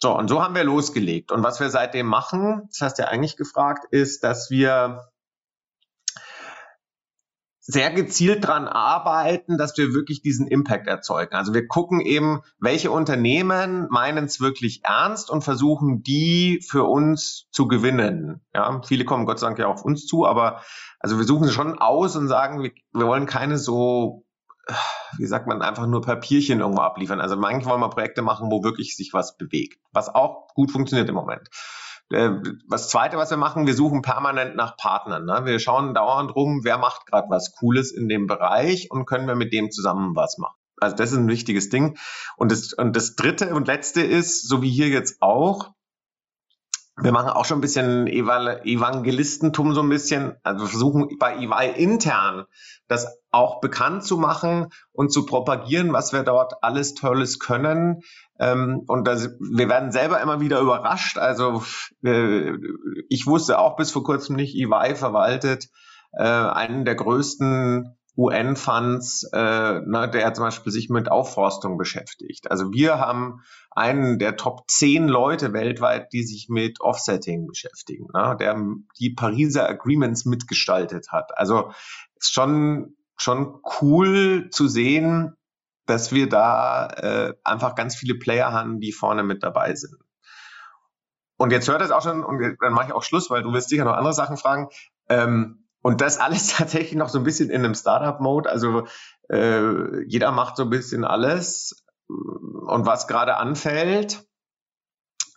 So, 0.00 0.16
und 0.16 0.28
so 0.28 0.42
haben 0.42 0.54
wir 0.54 0.64
losgelegt. 0.64 1.32
Und 1.32 1.42
was 1.42 1.58
wir 1.60 1.70
seitdem 1.70 2.06
machen, 2.06 2.68
das 2.70 2.80
hast 2.80 2.98
du 2.98 3.02
ja 3.02 3.08
eigentlich 3.08 3.36
gefragt, 3.36 3.86
ist, 3.90 4.22
dass 4.22 4.50
wir 4.50 5.08
sehr 7.70 7.90
gezielt 7.90 8.46
dran 8.46 8.66
arbeiten, 8.66 9.58
dass 9.58 9.76
wir 9.76 9.92
wirklich 9.92 10.22
diesen 10.22 10.46
Impact 10.46 10.86
erzeugen. 10.86 11.34
Also 11.34 11.52
wir 11.52 11.66
gucken 11.68 12.00
eben, 12.00 12.40
welche 12.58 12.90
Unternehmen 12.90 13.88
meinen 13.90 14.24
es 14.24 14.40
wirklich 14.40 14.84
ernst 14.84 15.30
und 15.30 15.44
versuchen, 15.44 16.02
die 16.02 16.64
für 16.66 16.84
uns 16.84 17.46
zu 17.50 17.68
gewinnen. 17.68 18.40
Ja, 18.54 18.80
viele 18.86 19.04
kommen 19.04 19.26
Gott 19.26 19.38
sei 19.38 19.48
Dank 19.48 19.58
ja 19.58 19.66
auf 19.66 19.84
uns 19.84 20.06
zu, 20.06 20.26
aber 20.26 20.62
also 20.98 21.18
wir 21.18 21.26
suchen 21.26 21.46
sie 21.46 21.52
schon 21.52 21.78
aus 21.78 22.16
und 22.16 22.28
sagen, 22.28 22.62
wir, 22.62 22.72
wir 22.94 23.06
wollen 23.06 23.26
keine 23.26 23.58
so, 23.58 24.24
wie 25.16 25.26
sagt 25.26 25.46
man, 25.46 25.62
einfach 25.62 25.86
nur 25.86 26.02
Papierchen 26.02 26.60
irgendwo 26.60 26.82
abliefern. 26.82 27.20
Also 27.20 27.36
manchmal 27.36 27.72
wollen 27.72 27.82
wir 27.82 27.90
Projekte 27.90 28.22
machen, 28.22 28.50
wo 28.50 28.62
wirklich 28.62 28.96
sich 28.96 29.12
was 29.12 29.36
bewegt, 29.36 29.80
was 29.92 30.14
auch 30.14 30.48
gut 30.54 30.70
funktioniert 30.70 31.08
im 31.08 31.14
Moment. 31.14 31.48
Äh, 32.10 32.30
was 32.66 32.88
zweite, 32.88 33.16
was 33.18 33.30
wir 33.30 33.36
machen, 33.36 33.66
wir 33.66 33.74
suchen 33.74 34.02
permanent 34.02 34.56
nach 34.56 34.76
Partnern. 34.76 35.24
Ne? 35.24 35.42
Wir 35.44 35.58
schauen 35.58 35.94
dauernd 35.94 36.34
rum, 36.34 36.60
wer 36.64 36.78
macht 36.78 37.06
gerade 37.06 37.28
was 37.30 37.52
Cooles 37.52 37.92
in 37.92 38.08
dem 38.08 38.26
Bereich 38.26 38.90
und 38.90 39.06
können 39.06 39.26
wir 39.26 39.34
mit 39.34 39.52
dem 39.52 39.70
zusammen 39.70 40.16
was 40.16 40.38
machen. 40.38 40.56
Also 40.80 40.96
das 40.96 41.12
ist 41.12 41.18
ein 41.18 41.28
wichtiges 41.28 41.70
Ding. 41.70 41.98
Und 42.36 42.52
das, 42.52 42.72
und 42.72 42.94
das 42.94 43.16
dritte 43.16 43.54
und 43.54 43.66
letzte 43.66 44.00
ist, 44.00 44.48
so 44.48 44.62
wie 44.62 44.70
hier 44.70 44.88
jetzt 44.88 45.20
auch, 45.20 45.72
wir 47.00 47.12
machen 47.12 47.30
auch 47.30 47.44
schon 47.44 47.58
ein 47.58 47.62
bisschen 47.62 48.06
Evangelistentum 48.06 49.74
so 49.74 49.82
ein 49.82 49.88
bisschen, 49.88 50.34
also 50.42 50.64
wir 50.64 50.68
versuchen 50.68 51.16
bei 51.18 51.36
EY 51.36 51.82
intern 51.82 52.44
das 52.88 53.18
auch 53.30 53.60
bekannt 53.60 54.04
zu 54.04 54.16
machen 54.16 54.68
und 54.92 55.12
zu 55.12 55.26
propagieren, 55.26 55.92
was 55.92 56.12
wir 56.12 56.22
dort 56.22 56.62
alles 56.62 56.94
Tolles 56.94 57.38
können. 57.38 58.00
Ähm, 58.40 58.82
und 58.86 59.06
das, 59.06 59.28
wir 59.38 59.68
werden 59.68 59.92
selber 59.92 60.20
immer 60.20 60.40
wieder 60.40 60.60
überrascht. 60.60 61.18
Also 61.18 61.62
äh, 62.02 62.52
ich 63.08 63.26
wusste 63.26 63.58
auch 63.58 63.76
bis 63.76 63.92
vor 63.92 64.02
kurzem 64.02 64.36
nicht, 64.36 64.56
EY 64.56 64.94
verwaltet 64.96 65.68
äh, 66.12 66.22
einen 66.22 66.84
der 66.84 66.94
größten 66.94 67.97
UN-Funds, 68.18 69.30
äh, 69.32 69.80
ne, 69.80 70.10
der 70.12 70.34
zum 70.34 70.44
Beispiel 70.44 70.72
sich 70.72 70.90
mit 70.90 71.08
Aufforstung 71.08 71.78
beschäftigt. 71.78 72.50
Also 72.50 72.72
wir 72.72 72.98
haben 72.98 73.44
einen 73.70 74.18
der 74.18 74.36
Top 74.36 74.64
10 74.68 75.06
Leute 75.06 75.52
weltweit, 75.52 76.12
die 76.12 76.24
sich 76.24 76.48
mit 76.48 76.80
Offsetting 76.80 77.46
beschäftigen, 77.46 78.08
ne, 78.12 78.36
der 78.38 78.60
die 78.98 79.10
Pariser 79.10 79.68
Agreements 79.68 80.24
mitgestaltet 80.24 81.12
hat. 81.12 81.38
Also 81.38 81.70
ist 82.16 82.34
schon, 82.34 82.96
schon 83.16 83.60
cool 83.80 84.48
zu 84.50 84.66
sehen, 84.66 85.36
dass 85.86 86.10
wir 86.12 86.28
da 86.28 86.88
äh, 86.88 87.34
einfach 87.44 87.76
ganz 87.76 87.94
viele 87.94 88.16
Player 88.16 88.52
haben, 88.52 88.80
die 88.80 88.92
vorne 88.92 89.22
mit 89.22 89.44
dabei 89.44 89.76
sind. 89.76 89.96
Und 91.36 91.52
jetzt 91.52 91.68
hört 91.68 91.82
es 91.82 91.92
auch 91.92 92.02
schon, 92.02 92.24
und 92.24 92.56
dann 92.60 92.72
mache 92.72 92.88
ich 92.88 92.92
auch 92.92 93.04
Schluss, 93.04 93.30
weil 93.30 93.44
du 93.44 93.52
wirst 93.52 93.68
sicher 93.68 93.84
noch 93.84 93.94
andere 93.94 94.12
Sachen 94.12 94.36
fragen. 94.36 94.68
Ähm, 95.08 95.57
und 95.82 96.00
das 96.00 96.18
alles 96.18 96.48
tatsächlich 96.56 96.94
noch 96.94 97.08
so 97.08 97.18
ein 97.18 97.24
bisschen 97.24 97.50
in 97.50 97.64
einem 97.64 97.74
Startup-Mode. 97.74 98.50
Also 98.50 98.86
äh, 99.28 100.02
jeder 100.06 100.32
macht 100.32 100.56
so 100.56 100.64
ein 100.64 100.70
bisschen 100.70 101.04
alles 101.04 101.84
und 102.08 102.86
was 102.86 103.06
gerade 103.06 103.36
anfällt, 103.36 104.24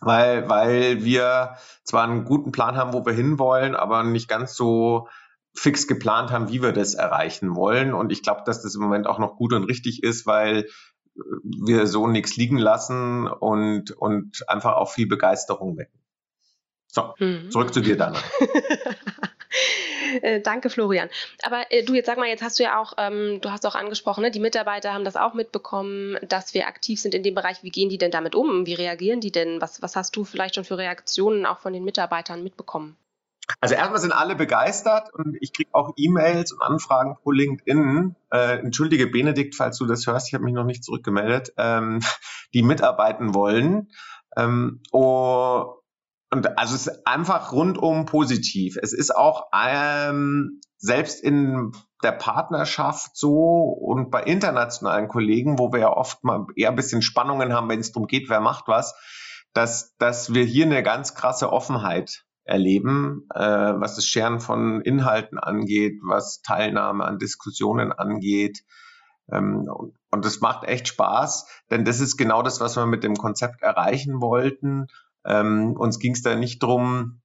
weil, 0.00 0.48
weil 0.48 1.04
wir 1.04 1.56
zwar 1.84 2.04
einen 2.04 2.24
guten 2.24 2.52
Plan 2.52 2.76
haben, 2.76 2.92
wo 2.92 3.04
wir 3.04 3.12
hinwollen, 3.12 3.76
aber 3.76 4.02
nicht 4.02 4.28
ganz 4.28 4.54
so 4.54 5.08
fix 5.54 5.86
geplant 5.86 6.30
haben, 6.30 6.48
wie 6.48 6.62
wir 6.62 6.72
das 6.72 6.94
erreichen 6.94 7.54
wollen. 7.54 7.92
Und 7.92 8.10
ich 8.10 8.22
glaube, 8.22 8.42
dass 8.46 8.62
das 8.62 8.74
im 8.74 8.80
Moment 8.80 9.06
auch 9.06 9.18
noch 9.18 9.36
gut 9.36 9.52
und 9.52 9.64
richtig 9.64 10.02
ist, 10.02 10.26
weil 10.26 10.66
wir 11.14 11.86
so 11.86 12.06
nichts 12.06 12.36
liegen 12.36 12.56
lassen 12.56 13.26
und, 13.28 13.90
und 13.90 14.48
einfach 14.48 14.74
auch 14.76 14.90
viel 14.90 15.06
Begeisterung 15.06 15.76
wecken. 15.76 16.00
So, 16.86 17.14
mhm. 17.18 17.50
zurück 17.50 17.72
zu 17.72 17.80
dir, 17.80 17.96
Dana. 17.96 18.18
Äh, 20.20 20.40
danke, 20.40 20.68
Florian. 20.68 21.08
Aber 21.42 21.64
äh, 21.70 21.84
du, 21.84 21.94
jetzt 21.94 22.06
sag 22.06 22.18
mal, 22.18 22.26
jetzt 22.26 22.42
hast 22.42 22.58
du 22.58 22.64
ja 22.64 22.78
auch, 22.78 22.94
ähm, 22.98 23.40
du 23.40 23.50
hast 23.50 23.64
auch 23.64 23.74
angesprochen, 23.74 24.22
ne, 24.22 24.30
die 24.30 24.40
Mitarbeiter 24.40 24.92
haben 24.92 25.04
das 25.04 25.16
auch 25.16 25.32
mitbekommen, 25.32 26.18
dass 26.28 26.52
wir 26.52 26.66
aktiv 26.66 27.00
sind 27.00 27.14
in 27.14 27.22
dem 27.22 27.34
Bereich. 27.34 27.62
Wie 27.62 27.70
gehen 27.70 27.88
die 27.88 27.98
denn 27.98 28.10
damit 28.10 28.34
um? 28.34 28.66
Wie 28.66 28.74
reagieren 28.74 29.20
die 29.20 29.32
denn? 29.32 29.60
Was, 29.60 29.80
was 29.80 29.96
hast 29.96 30.14
du 30.16 30.24
vielleicht 30.24 30.56
schon 30.56 30.64
für 30.64 30.76
Reaktionen 30.76 31.46
auch 31.46 31.60
von 31.60 31.72
den 31.72 31.84
Mitarbeitern 31.84 32.42
mitbekommen? 32.42 32.96
Also 33.60 33.74
erstmal 33.74 34.00
sind 34.00 34.12
alle 34.12 34.36
begeistert 34.36 35.12
und 35.14 35.36
ich 35.40 35.52
kriege 35.52 35.70
auch 35.72 35.92
E-Mails 35.96 36.52
und 36.52 36.62
Anfragen 36.62 37.16
pro 37.22 37.32
LinkedIn. 37.32 38.16
Äh, 38.30 38.58
entschuldige 38.58 39.06
Benedikt, 39.06 39.54
falls 39.54 39.78
du 39.78 39.86
das 39.86 40.06
hörst, 40.06 40.28
ich 40.28 40.34
habe 40.34 40.44
mich 40.44 40.54
noch 40.54 40.64
nicht 40.64 40.84
zurückgemeldet, 40.84 41.52
ähm, 41.56 42.00
die 42.54 42.62
mitarbeiten 42.62 43.34
wollen. 43.34 43.90
Ähm, 44.36 44.80
oh, 44.92 45.81
und 46.32 46.58
also 46.58 46.74
es 46.74 46.86
ist 46.86 47.06
einfach 47.06 47.52
rundum 47.52 48.06
positiv. 48.06 48.78
Es 48.80 48.94
ist 48.94 49.14
auch 49.14 49.48
ähm, 49.54 50.60
selbst 50.78 51.22
in 51.22 51.72
der 52.02 52.12
Partnerschaft 52.12 53.10
so 53.14 53.64
und 53.64 54.10
bei 54.10 54.22
internationalen 54.22 55.08
Kollegen, 55.08 55.58
wo 55.58 55.72
wir 55.72 55.80
ja 55.80 55.92
oft 55.92 56.24
mal 56.24 56.46
eher 56.56 56.70
ein 56.70 56.76
bisschen 56.76 57.02
Spannungen 57.02 57.52
haben, 57.52 57.68
wenn 57.68 57.80
es 57.80 57.92
darum 57.92 58.06
geht, 58.06 58.30
wer 58.30 58.40
macht 58.40 58.66
was, 58.66 58.94
dass, 59.52 59.94
dass 59.98 60.32
wir 60.32 60.44
hier 60.44 60.64
eine 60.64 60.82
ganz 60.82 61.14
krasse 61.14 61.52
Offenheit 61.52 62.24
erleben, 62.44 63.28
äh, 63.34 63.38
was 63.40 63.96
das 63.96 64.06
Scheren 64.06 64.40
von 64.40 64.80
Inhalten 64.80 65.38
angeht, 65.38 66.00
was 66.02 66.40
Teilnahme 66.40 67.04
an 67.04 67.18
Diskussionen 67.18 67.92
angeht. 67.92 68.64
Ähm, 69.30 69.68
und, 69.68 69.94
und 70.10 70.24
das 70.24 70.40
macht 70.40 70.64
echt 70.64 70.88
Spaß, 70.88 71.46
denn 71.70 71.84
das 71.84 72.00
ist 72.00 72.16
genau 72.16 72.42
das, 72.42 72.58
was 72.58 72.76
wir 72.76 72.86
mit 72.86 73.04
dem 73.04 73.16
Konzept 73.16 73.60
erreichen 73.60 74.22
wollten. 74.22 74.86
Ähm, 75.24 75.76
uns 75.76 75.98
ging 75.98 76.12
es 76.12 76.22
da 76.22 76.34
nicht 76.34 76.62
drum, 76.62 77.22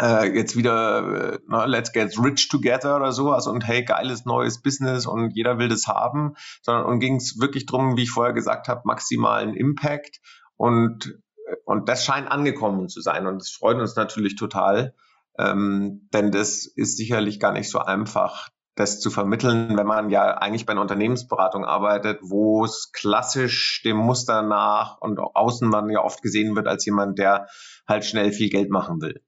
äh, 0.00 0.34
jetzt 0.34 0.56
wieder, 0.56 1.34
äh, 1.34 1.38
na, 1.46 1.64
let's 1.66 1.92
get 1.92 2.16
rich 2.18 2.48
together 2.48 2.96
oder 2.96 3.12
sowas 3.12 3.46
und 3.46 3.66
hey, 3.66 3.84
geiles 3.84 4.24
neues 4.24 4.62
Business 4.62 5.06
und 5.06 5.32
jeder 5.32 5.58
will 5.58 5.68
das 5.68 5.86
haben, 5.86 6.34
sondern 6.62 6.86
uns 6.86 7.00
ging 7.00 7.16
es 7.16 7.38
wirklich 7.38 7.66
drum, 7.66 7.96
wie 7.96 8.04
ich 8.04 8.10
vorher 8.10 8.32
gesagt 8.32 8.68
habe, 8.68 8.82
maximalen 8.84 9.54
Impact 9.54 10.20
und, 10.56 11.18
und 11.64 11.88
das 11.88 12.04
scheint 12.04 12.30
angekommen 12.30 12.88
zu 12.88 13.00
sein 13.00 13.26
und 13.26 13.40
das 13.40 13.50
freut 13.50 13.76
uns 13.76 13.96
natürlich 13.96 14.36
total, 14.36 14.94
ähm, 15.38 16.08
denn 16.12 16.30
das 16.30 16.66
ist 16.66 16.96
sicherlich 16.96 17.38
gar 17.38 17.52
nicht 17.52 17.70
so 17.70 17.80
einfach, 17.80 18.48
das 18.80 18.98
zu 18.98 19.10
vermitteln, 19.10 19.76
wenn 19.76 19.86
man 19.86 20.10
ja 20.10 20.38
eigentlich 20.38 20.66
bei 20.66 20.72
einer 20.72 20.80
Unternehmensberatung 20.80 21.64
arbeitet, 21.64 22.18
wo 22.22 22.64
es 22.64 22.92
klassisch 22.92 23.82
dem 23.84 23.96
Muster 23.96 24.42
nach 24.42 25.00
und 25.00 25.18
außen 25.20 25.68
man 25.68 25.90
ja 25.90 26.02
oft 26.02 26.22
gesehen 26.22 26.56
wird 26.56 26.66
als 26.66 26.84
jemand, 26.86 27.18
der 27.18 27.46
halt 27.86 28.04
schnell 28.04 28.32
viel 28.32 28.48
Geld 28.48 28.70
machen 28.70 29.00
will. 29.00 29.20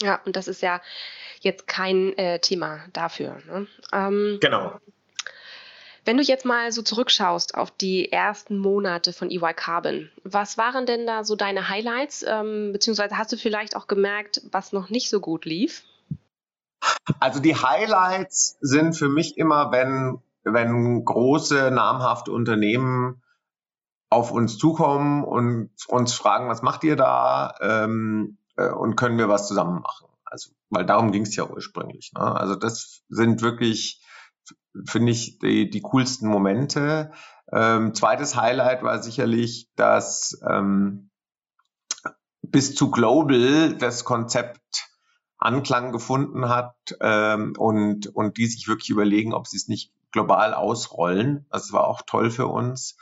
Ja, 0.00 0.20
und 0.24 0.36
das 0.36 0.48
ist 0.48 0.62
ja 0.62 0.80
jetzt 1.40 1.66
kein 1.66 2.16
äh, 2.16 2.38
Thema 2.38 2.80
dafür. 2.92 3.38
Ne? 3.46 3.66
Ähm, 3.92 4.38
genau. 4.40 4.78
Wenn 6.04 6.16
du 6.16 6.22
jetzt 6.22 6.46
mal 6.46 6.72
so 6.72 6.80
zurückschaust 6.80 7.54
auf 7.54 7.70
die 7.70 8.10
ersten 8.10 8.56
Monate 8.56 9.12
von 9.12 9.30
EY 9.30 9.52
Carbon, 9.54 10.10
was 10.24 10.56
waren 10.56 10.86
denn 10.86 11.06
da 11.06 11.22
so 11.22 11.36
deine 11.36 11.68
Highlights? 11.68 12.24
Ähm, 12.26 12.72
beziehungsweise 12.72 13.18
hast 13.18 13.32
du 13.32 13.36
vielleicht 13.36 13.76
auch 13.76 13.88
gemerkt, 13.88 14.40
was 14.50 14.72
noch 14.72 14.88
nicht 14.88 15.10
so 15.10 15.20
gut 15.20 15.44
lief? 15.44 15.82
Also 17.20 17.40
die 17.40 17.56
Highlights 17.56 18.58
sind 18.60 18.94
für 18.94 19.08
mich 19.08 19.36
immer, 19.38 19.72
wenn, 19.72 20.20
wenn 20.44 21.04
große, 21.04 21.70
namhafte 21.70 22.32
Unternehmen 22.32 23.22
auf 24.10 24.30
uns 24.30 24.58
zukommen 24.58 25.24
und 25.24 25.70
uns 25.88 26.14
fragen, 26.14 26.48
was 26.48 26.62
macht 26.62 26.84
ihr 26.84 26.96
da 26.96 27.54
ähm, 27.60 28.38
äh, 28.56 28.70
und 28.70 28.96
können 28.96 29.18
wir 29.18 29.28
was 29.28 29.48
zusammen 29.48 29.80
machen. 29.80 30.08
Also, 30.24 30.50
weil 30.70 30.86
darum 30.86 31.12
ging 31.12 31.22
es 31.22 31.36
ja 31.36 31.44
ursprünglich. 31.44 32.12
Ne? 32.14 32.20
Also 32.20 32.54
das 32.54 33.02
sind 33.08 33.42
wirklich, 33.42 34.02
finde 34.86 35.12
ich, 35.12 35.38
die, 35.38 35.70
die 35.70 35.80
coolsten 35.80 36.28
Momente. 36.28 37.12
Ähm, 37.52 37.94
zweites 37.94 38.36
Highlight 38.36 38.82
war 38.82 39.02
sicherlich, 39.02 39.68
dass 39.76 40.40
ähm, 40.46 41.10
bis 42.42 42.74
zu 42.74 42.90
Global 42.90 43.76
das 43.76 44.04
Konzept 44.04 44.88
Anklang 45.38 45.92
gefunden 45.92 46.48
hat 46.48 46.74
ähm, 47.00 47.54
und, 47.56 48.08
und 48.08 48.36
die 48.36 48.46
sich 48.46 48.68
wirklich 48.68 48.90
überlegen, 48.90 49.32
ob 49.32 49.46
sie 49.46 49.56
es 49.56 49.68
nicht 49.68 49.92
global 50.12 50.54
ausrollen. 50.54 51.46
Das 51.50 51.72
war 51.72 51.86
auch 51.86 52.02
toll 52.02 52.30
für 52.30 52.48
uns. 52.48 52.96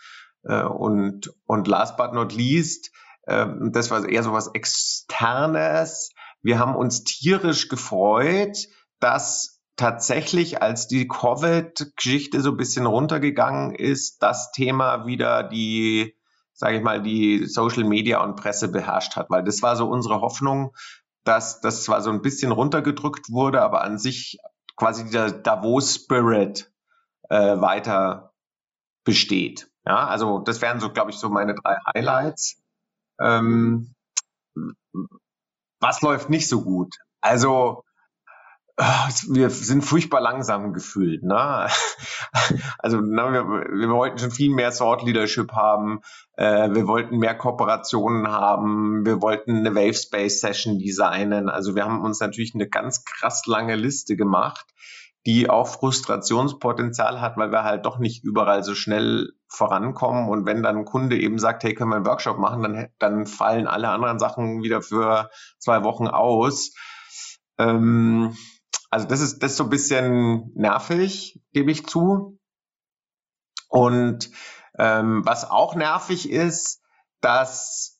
Äh, 0.45 0.63
und, 0.63 1.33
und 1.47 1.67
last 1.67 1.97
but 1.97 2.13
not 2.13 2.35
least, 2.35 2.93
äh, 3.23 3.47
das 3.71 3.91
war 3.91 4.07
eher 4.07 4.23
so 4.23 4.33
was 4.33 4.49
Externes. 4.49 6.11
Wir 6.43 6.59
haben 6.59 6.77
uns 6.77 7.05
tierisch 7.05 7.69
gefreut, 7.69 8.69
dass 9.01 9.63
tatsächlich, 9.77 10.63
als 10.63 10.89
die 10.89 11.07
Covid-Geschichte 11.07 12.41
so 12.41 12.51
ein 12.51 12.57
bisschen 12.57 12.87
runtergegangen 12.87 13.75
ist, 13.75 14.23
das 14.23 14.51
Thema 14.53 15.07
wieder 15.07 15.43
die, 15.43 16.17
sage 16.53 16.79
ich 16.79 16.83
mal, 16.83 17.03
die 17.03 17.47
Social 17.47 17.85
Media 17.85 18.23
und 18.23 18.37
Presse 18.37 18.69
beherrscht 18.69 19.17
hat, 19.17 19.29
weil 19.29 19.45
das 19.45 19.63
war 19.63 19.77
so 19.77 19.87
unsere 19.87 20.21
Hoffnung, 20.21 20.75
dass 21.27 21.61
das 21.61 21.85
zwar 21.85 22.03
so 22.03 22.11
ein 22.11 22.23
bisschen 22.23 22.53
runtergedrückt 22.53 23.31
wurde, 23.31 23.63
aber 23.63 23.83
an 23.83 23.99
sich 23.99 24.39
quasi 24.77 25.11
der 25.11 25.33
Davos-Spirit 25.33 26.73
äh, 27.29 27.61
weiter 27.61 28.33
besteht. 29.05 29.71
Ja, 29.85 30.07
also 30.07 30.41
das 30.41 30.61
wären 30.61 30.81
so, 30.81 30.91
glaube 30.93 31.11
ich, 31.11 31.17
so 31.17 31.29
meine 31.29 31.55
drei 31.55 31.77
Highlights. 31.95 32.63
Ähm, 33.21 33.95
was 35.81 36.03
läuft 36.03 36.31
nicht 36.31 36.49
so 36.49 36.63
gut? 36.63 36.95
Also 37.21 37.83
wir 38.79 39.49
sind 39.49 39.83
furchtbar 39.83 40.21
langsam 40.21 40.73
gefühlt. 40.73 41.23
Ne? 41.23 41.69
Also 42.79 43.01
na, 43.01 43.33
wir, 43.33 43.45
wir 43.45 43.89
wollten 43.89 44.19
schon 44.19 44.31
viel 44.31 44.55
mehr 44.55 44.71
Thought 44.71 45.03
Leadership 45.03 45.53
haben. 45.53 46.01
Äh, 46.37 46.71
wir 46.75 46.87
wollten 46.87 47.19
mehr 47.19 47.35
Kooperationen 47.35 48.29
haben. 48.29 49.05
Wir 49.05 49.23
wollten 49.23 49.57
eine 49.57 49.75
Wave 49.75 49.95
Space 49.95 50.41
Session 50.41 50.79
designen. 50.79 51.49
Also 51.49 51.75
wir 51.75 51.85
haben 51.85 52.03
uns 52.03 52.21
natürlich 52.21 52.55
eine 52.55 52.69
ganz 52.69 53.05
krass 53.05 53.47
lange 53.47 53.75
Liste 53.75 54.17
gemacht, 54.17 54.67
die 55.25 55.51
auch 55.51 55.67
Frustrationspotenzial 55.67 57.21
hat, 57.21 57.37
weil 57.37 57.51
wir 57.51 57.65
halt 57.65 57.87
doch 57.87 57.99
nicht 57.99 58.23
überall 58.23 58.63
so 58.63 58.75
schnell 58.75 59.33
vorankommen. 59.49 60.29
Und 60.29 60.47
wenn 60.47 60.63
dann 60.63 60.77
ein 60.77 60.85
Kunde 60.85 61.19
eben 61.19 61.39
sagt, 61.39 61.65
hey, 61.65 61.75
können 61.75 61.91
wir 61.91 61.97
einen 61.97 62.07
Workshop 62.07 62.39
machen, 62.39 62.63
dann, 62.63 62.89
dann 62.99 63.27
fallen 63.27 63.67
alle 63.67 63.89
anderen 63.89 64.19
Sachen 64.19 64.63
wieder 64.63 64.83
für 64.83 65.31
zwei 65.59 65.83
Wochen 65.83 66.07
aus. 66.07 66.75
Ähm, 67.59 68.37
also 68.91 69.07
das 69.07 69.21
ist, 69.21 69.43
das 69.43 69.53
ist 69.53 69.57
so 69.59 69.65
ein 69.65 69.71
bisschen 69.71 70.53
nervig, 70.55 71.41
gebe 71.53 71.71
ich 71.71 71.87
zu. 71.87 72.39
Und 73.69 74.31
ähm, 74.79 75.23
was 75.25 75.49
auch 75.51 75.75
nervig 75.75 76.31
ist, 76.31 76.83
dass, 77.21 77.99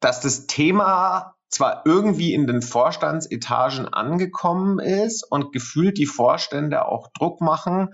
dass 0.00 0.20
das 0.20 0.46
Thema 0.46 1.34
zwar 1.48 1.82
irgendwie 1.86 2.34
in 2.34 2.46
den 2.46 2.62
Vorstandsetagen 2.62 3.88
angekommen 3.88 4.80
ist 4.80 5.24
und 5.30 5.52
gefühlt 5.52 5.98
die 5.98 6.06
Vorstände 6.06 6.86
auch 6.86 7.08
Druck 7.16 7.40
machen, 7.40 7.90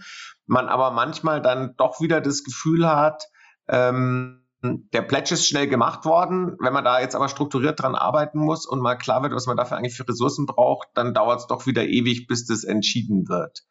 man 0.47 0.69
aber 0.69 0.91
manchmal 0.91 1.43
dann 1.43 1.75
doch 1.77 2.01
wieder 2.01 2.21
das 2.21 2.43
Gefühl 2.43 2.89
hat, 2.89 3.25
ähm, 3.69 4.49
der 4.63 5.03
Pledge 5.03 5.35
ist 5.35 5.47
schnell 5.47 5.69
gemacht 5.69 6.05
worden. 6.05 6.57
Wenn 6.61 6.73
man 6.73 6.85
da 6.85 7.01
jetzt 7.01 7.15
aber 7.15 7.29
strukturiert 7.29 7.81
dran 7.81 7.95
arbeiten 7.95 8.39
muss 8.39 8.67
und 8.67 8.81
mal 8.81 8.97
klar 8.97 9.23
wird, 9.23 9.35
was 9.35 9.47
man 9.47 9.57
dafür 9.57 9.79
eigentlich 9.79 9.97
für 9.97 10.07
Ressourcen 10.07 10.47
braucht, 10.47 10.89
dann 10.95 11.15
dauert 11.15 11.41
es 11.41 11.47
doch 11.47 11.67
wieder 11.67 11.85
ewig, 11.85 12.27
bis 12.27 12.47
das 12.47 12.65
entschieden 12.65 13.29
wird. 13.29 13.65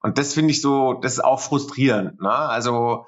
Und 0.00 0.18
das 0.18 0.34
finde 0.34 0.50
ich 0.50 0.60
so, 0.60 0.94
das 0.94 1.14
ist 1.14 1.24
auch 1.24 1.40
frustrierend. 1.40 2.20
Ne? 2.20 2.30
Also, 2.30 3.06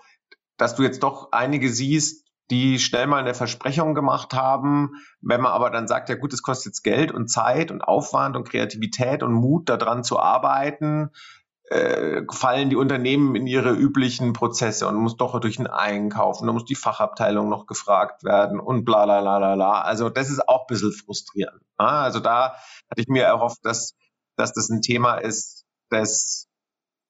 dass 0.57 0.75
du 0.75 0.83
jetzt 0.83 1.03
doch 1.03 1.31
einige 1.33 1.69
siehst, 1.71 2.27
die 2.51 2.79
schnell 2.79 3.07
mal 3.07 3.19
eine 3.19 3.35
Versprechung 3.35 3.95
gemacht 3.95 4.33
haben, 4.33 4.93
wenn 5.21 5.41
man 5.41 5.53
aber 5.53 5.71
dann 5.71 5.89
sagt, 5.89 6.09
ja 6.09 6.15
gut, 6.15 6.33
es 6.33 6.43
kostet 6.43 6.67
jetzt 6.67 6.83
Geld 6.83 7.13
und 7.13 7.29
Zeit 7.29 7.71
und 7.71 7.83
Aufwand 7.83 8.37
und 8.37 8.49
Kreativität 8.49 9.23
und 9.23 9.33
Mut, 9.33 9.69
daran 9.69 10.05
zu 10.05 10.19
arbeiten, 10.19 11.11
äh, 11.69 12.23
fallen 12.31 12.71
die 12.71 12.77
Unternehmen 12.77 13.35
in 13.35 13.47
ihre 13.47 13.73
üblichen 13.73 14.33
Prozesse 14.33 14.87
und 14.87 14.97
muss 14.97 15.17
doch 15.17 15.39
durch 15.41 15.59
einen 15.59 15.67
Einkauf 15.67 16.41
und 16.41 16.47
dann 16.47 16.55
muss 16.55 16.65
die 16.65 16.77
Fachabteilung 16.77 17.49
noch 17.49 17.67
gefragt 17.67 18.23
werden 18.23 18.61
und 18.61 18.85
bla 18.85 19.05
bla 19.05 19.21
bla 19.21 19.39
bla 19.39 19.55
bla. 19.57 19.81
Also 19.83 20.09
das 20.09 20.31
ist 20.31 20.49
auch 20.49 20.63
ein 20.63 20.67
bisschen 20.69 20.93
frustrierend. 20.93 21.61
Ne? 21.79 21.87
Also 21.87 22.21
da 22.21 22.55
hatte 22.91 23.01
ich 23.01 23.09
mir 23.09 23.25
erhofft, 23.25 23.65
dass, 23.65 23.97
dass 24.37 24.53
das 24.53 24.69
ein 24.69 24.81
Thema 24.81 25.17
ist, 25.17 25.65
das 25.91 26.49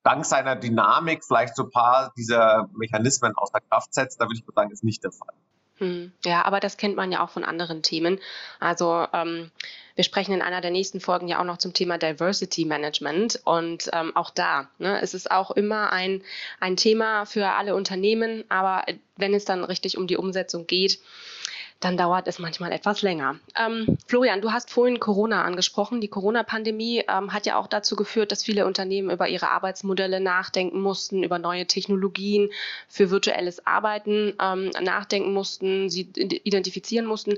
dank 0.03 0.25
seiner 0.25 0.57
Dynamik 0.57 1.25
vielleicht 1.25 1.57
so 1.57 1.65
ein 1.65 1.71
paar 1.71 2.13
dieser 2.17 2.69
Mechanismen 2.75 3.35
außer 3.37 3.61
Kraft 3.61 3.93
setzt. 3.93 4.21
Da 4.21 4.27
würde 4.27 4.37
ich 4.37 4.45
sagen, 4.55 4.71
ist 4.71 4.85
nicht 4.85 5.05
der 5.05 5.13
Fall. 5.13 5.35
Hm, 5.79 6.13
ja, 6.25 6.45
aber 6.45 6.61
das 6.61 6.77
kennt 6.77 6.97
man 6.97 7.13
ja 7.13 7.23
auch 7.23 7.31
von 7.31 7.45
anderen 7.45 7.83
Themen. 7.83 8.19
Also 8.61 9.07
ähm, 9.13 9.51
wir 9.95 10.05
sprechen 10.05 10.35
in 10.35 10.43
einer 10.43 10.61
der 10.61 10.71
nächsten 10.71 11.01
Folgen 11.01 11.29
ja 11.29 11.41
auch 11.41 11.45
noch 11.45 11.59
zum 11.59 11.75
Thema 11.75 11.99
Diversity 11.99 12.65
Management. 12.65 13.41
Und 13.45 13.91
ähm, 13.93 14.15
auch 14.17 14.31
da 14.31 14.69
ne, 14.79 15.01
es 15.03 15.15
ist 15.15 15.31
auch 15.31 15.51
immer 15.51 15.93
ein, 15.93 16.23
ein 16.61 16.77
Thema 16.77 17.27
für 17.27 17.47
alle 17.49 17.75
Unternehmen, 17.75 18.45
aber 18.49 18.85
wenn 19.17 19.35
es 19.35 19.45
dann 19.45 19.65
richtig 19.65 19.99
um 19.99 20.07
die 20.07 20.17
Umsetzung 20.17 20.67
geht, 20.67 20.99
dann 21.81 21.97
dauert 21.97 22.27
es 22.27 22.39
manchmal 22.39 22.73
etwas 22.73 23.03
länger. 23.03 23.39
Ähm, 23.55 23.99
Florian, 24.07 24.41
du 24.41 24.51
hast 24.53 24.71
vorhin 24.71 24.99
Corona 24.99 25.45
angesprochen. 25.45 26.01
Die 26.01 26.09
Corona-Pandemie 26.09 27.05
ähm, 27.09 27.33
hat 27.33 27.47
ja 27.47 27.57
auch 27.57 27.67
dazu 27.67 27.97
geführt, 27.97 28.33
dass 28.33 28.45
viele 28.45 28.67
Unternehmen 28.67 29.11
über 29.11 29.29
ihre 29.29 29.51
Arbeitsmodelle 29.51 30.21
nachdenken 30.21 30.81
mussten, 30.81 31.23
über 31.23 31.39
neue 31.39 31.67
Technologien 31.67 32.51
für 32.89 33.11
virtuelles 33.11 33.67
Arbeiten 33.67 34.35
ähm, 34.41 34.71
nachdenken 34.81 35.33
mussten, 35.33 35.91
sie 35.91 36.09
identifizieren 36.45 37.07
mussten. 37.07 37.35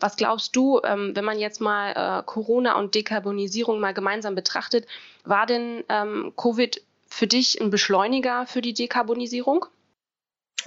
Was 0.00 0.16
glaubst 0.16 0.56
du, 0.56 0.80
ähm, 0.84 1.14
wenn 1.14 1.24
man 1.24 1.38
jetzt 1.38 1.60
mal 1.60 1.92
äh, 1.92 2.22
Corona 2.24 2.78
und 2.78 2.94
Dekarbonisierung 2.94 3.78
mal 3.78 3.92
gemeinsam 3.92 4.34
betrachtet, 4.34 4.86
war 5.24 5.46
denn 5.46 5.84
ähm, 5.88 6.32
Covid 6.36 6.82
für 7.06 7.26
dich 7.26 7.60
ein 7.60 7.70
Beschleuniger 7.70 8.46
für 8.46 8.62
die 8.62 8.72
Dekarbonisierung? 8.72 9.66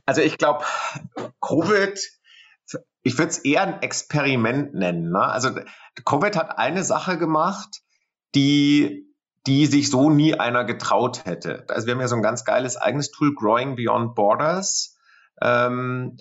Also 0.05 0.21
ich 0.21 0.37
glaube, 0.37 0.63
Covid 1.41 1.99
ich 3.03 3.17
würde 3.17 3.29
es 3.29 3.37
eher 3.39 3.61
ein 3.61 3.81
Experiment 3.81 4.73
nennen. 4.73 5.11
Ne? 5.11 5.21
Also 5.21 5.51
Covid 6.05 6.35
hat 6.35 6.57
eine 6.57 6.83
Sache 6.83 7.17
gemacht, 7.17 7.81
die, 8.33 9.13
die 9.45 9.67
sich 9.67 9.89
so 9.89 10.09
nie 10.09 10.33
einer 10.33 10.65
getraut 10.65 11.25
hätte. 11.25 11.65
Also 11.69 11.85
wir 11.87 11.93
haben 11.93 12.01
ja 12.01 12.07
so 12.07 12.15
ein 12.15 12.23
ganz 12.23 12.45
geiles 12.45 12.77
eigenes 12.77 13.11
Tool, 13.11 13.35
Growing 13.35 13.75
Beyond 13.75 14.15
Borders. 14.15 14.97
Ähm, 15.41 16.17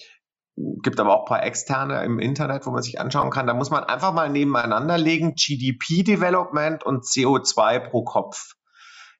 gibt 0.56 1.00
aber 1.00 1.14
auch 1.14 1.22
ein 1.24 1.28
paar 1.28 1.42
externe 1.42 2.04
im 2.04 2.18
Internet, 2.18 2.66
wo 2.66 2.70
man 2.70 2.82
sich 2.82 3.00
anschauen 3.00 3.30
kann. 3.30 3.46
Da 3.46 3.54
muss 3.54 3.70
man 3.70 3.84
einfach 3.84 4.12
mal 4.12 4.28
nebeneinander 4.28 4.98
legen, 4.98 5.34
GDP-Development 5.34 6.84
und 6.84 7.04
CO2 7.04 7.80
pro 7.80 8.04
Kopf. 8.04 8.54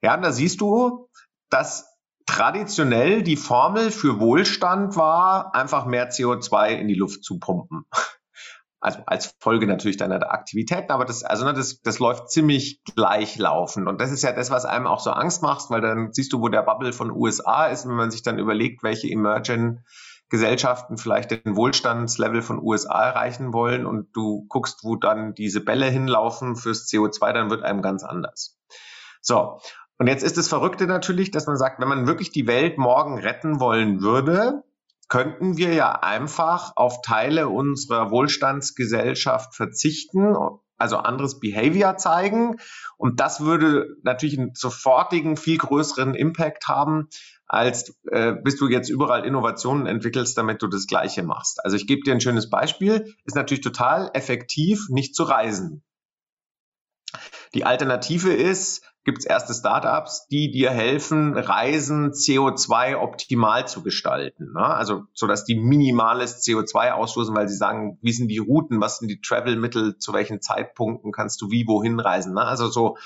Ja, 0.00 0.14
und 0.14 0.22
da 0.22 0.32
siehst 0.32 0.60
du, 0.60 1.08
dass 1.50 1.93
traditionell 2.26 3.22
die 3.22 3.37
Formel 3.37 3.90
für 3.90 4.20
Wohlstand 4.20 4.96
war, 4.96 5.54
einfach 5.54 5.87
mehr 5.87 6.10
CO2 6.10 6.68
in 6.70 6.88
die 6.88 6.94
Luft 6.94 7.24
zu 7.24 7.38
pumpen. 7.38 7.84
Also 8.80 9.00
als 9.06 9.34
Folge 9.40 9.66
natürlich 9.66 9.96
deiner 9.96 10.30
Aktivitäten, 10.30 10.92
aber 10.92 11.06
das, 11.06 11.24
also 11.24 11.46
ne, 11.46 11.54
das, 11.54 11.80
das 11.80 12.00
läuft 12.00 12.28
ziemlich 12.28 12.84
gleichlaufend. 12.84 13.88
Und 13.88 13.98
das 13.98 14.12
ist 14.12 14.22
ja 14.22 14.30
das, 14.32 14.50
was 14.50 14.66
einem 14.66 14.87
auch 14.87 15.00
so 15.00 15.10
Angst 15.10 15.40
macht, 15.40 15.70
weil 15.70 15.80
dann 15.80 16.12
siehst 16.12 16.34
du, 16.34 16.42
wo 16.42 16.48
der 16.48 16.60
Bubble 16.60 16.92
von 16.92 17.10
USA 17.10 17.64
ist, 17.68 17.88
wenn 17.88 17.94
man 17.94 18.10
sich 18.10 18.22
dann 18.22 18.38
überlegt, 18.38 18.82
welche 18.82 19.08
Emerging 19.08 19.80
Gesellschaften 20.28 20.98
vielleicht 20.98 21.30
den 21.30 21.56
Wohlstandslevel 21.56 22.42
von 22.42 22.62
USA 22.62 23.04
erreichen 23.04 23.54
wollen 23.54 23.87
und 23.87 24.14
du 24.14 24.44
guckst, 24.48 24.82
wo 24.82 24.96
dann 24.96 25.32
diese 25.32 25.60
Bälle 25.60 25.87
hinlaufen 25.87 26.56
fürs 26.56 26.87
CO2, 26.87 27.32
dann 27.32 27.50
wird 27.50 27.62
einem 27.62 27.80
ganz 27.80 28.04
anders. 28.04 28.58
So. 29.22 29.60
Und 29.98 30.09
jetzt 30.09 30.24
ist 30.24 30.37
das 30.37 30.48
Verrückte 30.48 30.87
natürlich, 30.87 31.30
dass 31.30 31.46
man 31.46 31.57
sagt, 31.57 31.80
wenn 31.80 31.88
man 31.88 32.07
wirklich 32.07 32.30
die 32.30 32.46
Welt 32.46 32.78
morgen 32.78 33.18
retten 33.18 33.61
wollen 33.61 34.00
würde, 34.00 34.64
könnten 35.09 35.57
wir 35.57 35.72
ja 35.74 35.92
einfach 35.92 36.72
auf 36.76 37.02
Teile 37.02 37.48
unserer 37.48 38.11
Wohlstandsgesellschaft 38.11 39.54
verzichten, 39.54 40.35
also 40.76 40.96
anderes 40.96 41.38
Behavior 41.38 41.96
zeigen. 41.96 42.57
Und 42.96 43.20
das 43.20 43.40
würde 43.40 43.96
natürlich 44.02 44.38
einen 44.38 44.54
sofortigen, 44.54 45.37
viel 45.37 45.59
größeren 45.59 46.14
Impact 46.14 46.66
haben, 46.66 47.09
als 47.46 47.94
äh, 48.11 48.33
bis 48.33 48.57
du 48.57 48.68
jetzt 48.68 48.88
überall 48.88 49.24
Innovationen 49.24 49.87
entwickelst, 49.87 50.37
damit 50.37 50.62
du 50.62 50.66
das 50.66 50.87
Gleiche 50.87 51.22
machst. 51.22 51.64
Also 51.64 51.76
ich 51.76 51.87
gebe 51.87 52.02
dir 52.02 52.12
ein 52.12 52.20
schönes 52.20 52.50
Beispiel. 52.50 53.14
Ist 53.24 53.37
natürlich 53.37 53.62
total 53.62 54.11
effektiv, 54.14 54.88
nicht 54.88 55.14
zu 55.14 55.22
reisen. 55.24 55.85
Die 57.54 57.64
Alternative 57.64 58.33
ist, 58.33 58.83
gibt 59.05 59.19
es 59.19 59.27
erste 59.27 59.53
Startups, 59.53 60.27
die 60.29 60.51
dir 60.51 60.71
helfen, 60.71 61.37
Reisen 61.37 62.12
CO2 62.12 62.97
optimal 62.97 63.69
zu 63.69 63.83
gestalten. 63.83 64.53
Ne? 64.55 64.64
Also 64.64 65.05
so 65.12 65.27
dass 65.27 65.45
die 65.45 65.57
minimales 65.57 66.43
CO2 66.43 66.93
ausstoßen, 66.93 67.35
weil 67.37 67.49
sie 67.49 67.57
sagen, 67.57 67.99
wie 68.01 68.12
sind 68.12 68.29
die 68.29 68.38
Routen, 68.38 68.81
was 68.81 68.99
sind 68.99 69.09
die 69.09 69.21
Travel-Mittel, 69.21 69.99
zu 69.99 70.12
welchen 70.12 70.40
Zeitpunkten 70.40 71.12
kannst 71.12 71.40
du 71.43 71.51
wie 71.51 71.67
wohin 71.67 72.01
reisen. 72.01 72.35
Ne? 72.35 72.43
Also 72.43 72.69
so 72.69 72.97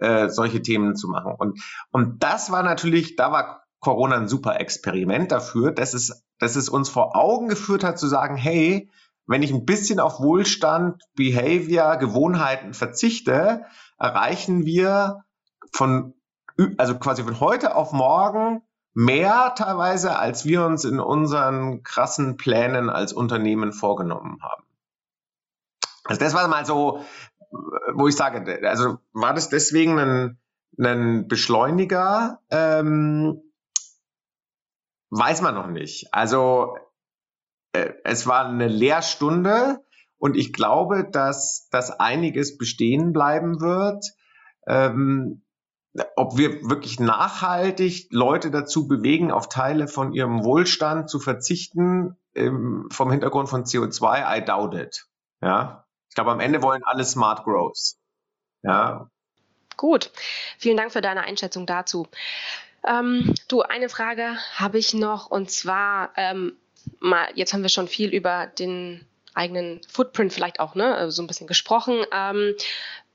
äh, 0.00 0.28
solche 0.28 0.62
Themen 0.62 0.94
zu 0.94 1.08
machen. 1.08 1.34
Und, 1.36 1.60
und 1.90 2.22
das 2.22 2.50
war 2.50 2.62
natürlich, 2.62 3.16
da 3.16 3.32
war 3.32 3.64
Corona 3.80 4.16
ein 4.16 4.28
super 4.28 4.60
Experiment 4.60 5.32
dafür, 5.32 5.72
dass 5.72 5.94
es, 5.94 6.24
dass 6.38 6.56
es 6.56 6.68
uns 6.68 6.88
vor 6.88 7.16
Augen 7.16 7.48
geführt 7.48 7.84
hat 7.84 7.98
zu 7.98 8.06
sagen, 8.06 8.36
hey, 8.36 8.90
wenn 9.26 9.42
ich 9.42 9.52
ein 9.52 9.64
bisschen 9.64 10.00
auf 10.00 10.20
Wohlstand, 10.20 11.02
Behavior, 11.14 11.96
Gewohnheiten 11.96 12.74
verzichte, 12.74 13.64
erreichen 13.98 14.64
wir 14.64 15.24
von, 15.72 16.14
also 16.76 16.98
quasi 16.98 17.22
von 17.22 17.40
heute 17.40 17.74
auf 17.74 17.92
morgen 17.92 18.62
mehr 18.94 19.54
teilweise, 19.56 20.18
als 20.18 20.44
wir 20.44 20.64
uns 20.64 20.84
in 20.84 21.00
unseren 21.00 21.82
krassen 21.82 22.36
Plänen 22.36 22.90
als 22.90 23.12
Unternehmen 23.12 23.72
vorgenommen 23.72 24.42
haben. 24.42 24.64
Also 26.04 26.20
das 26.20 26.34
war 26.34 26.46
mal 26.48 26.64
so, 26.64 27.04
wo 27.94 28.08
ich 28.08 28.16
sage, 28.16 28.60
also 28.68 28.98
war 29.12 29.34
das 29.34 29.48
deswegen 29.48 29.98
ein, 29.98 30.38
ein 30.78 31.28
Beschleuniger? 31.28 32.40
Ähm, 32.50 33.42
weiß 35.10 35.40
man 35.40 35.54
noch 35.54 35.68
nicht. 35.68 36.12
Also 36.12 36.76
äh, 37.72 37.92
es 38.04 38.26
war 38.26 38.46
eine 38.46 38.68
Lehrstunde 38.68 39.84
und 40.24 40.38
ich 40.38 40.54
glaube, 40.54 41.04
dass, 41.04 41.68
dass 41.70 42.00
einiges 42.00 42.56
bestehen 42.56 43.12
bleiben 43.12 43.60
wird. 43.60 44.06
Ähm, 44.66 45.42
ob 46.16 46.38
wir 46.38 46.62
wirklich 46.70 46.98
nachhaltig 46.98 48.08
Leute 48.10 48.50
dazu 48.50 48.88
bewegen, 48.88 49.30
auf 49.30 49.50
Teile 49.50 49.86
von 49.86 50.14
ihrem 50.14 50.42
Wohlstand 50.42 51.10
zu 51.10 51.20
verzichten, 51.20 52.16
ähm, 52.34 52.88
vom 52.90 53.10
Hintergrund 53.10 53.50
von 53.50 53.64
CO2, 53.64 54.38
I 54.38 54.42
doubt 54.42 54.72
it. 54.72 55.04
Ja. 55.42 55.84
Ich 56.08 56.14
glaube, 56.14 56.32
am 56.32 56.40
Ende 56.40 56.62
wollen 56.62 56.82
alle 56.84 57.04
Smart 57.04 57.44
Growth. 57.44 57.96
Ja. 58.62 59.10
Gut, 59.76 60.10
vielen 60.56 60.78
Dank 60.78 60.90
für 60.90 61.02
deine 61.02 61.24
Einschätzung 61.24 61.66
dazu. 61.66 62.08
Ähm, 62.82 63.34
du, 63.48 63.60
eine 63.60 63.90
Frage 63.90 64.38
habe 64.54 64.78
ich 64.78 64.94
noch 64.94 65.26
und 65.26 65.50
zwar, 65.50 66.12
ähm, 66.16 66.56
mal, 66.98 67.28
jetzt 67.34 67.52
haben 67.52 67.60
wir 67.60 67.68
schon 67.68 67.88
viel 67.88 68.08
über 68.08 68.46
den 68.46 69.06
eigenen 69.34 69.80
Footprint 69.88 70.32
vielleicht 70.32 70.60
auch 70.60 70.74
ne, 70.74 71.10
so 71.10 71.22
ein 71.22 71.26
bisschen 71.26 71.46
gesprochen. 71.46 72.04
Ähm, 72.12 72.54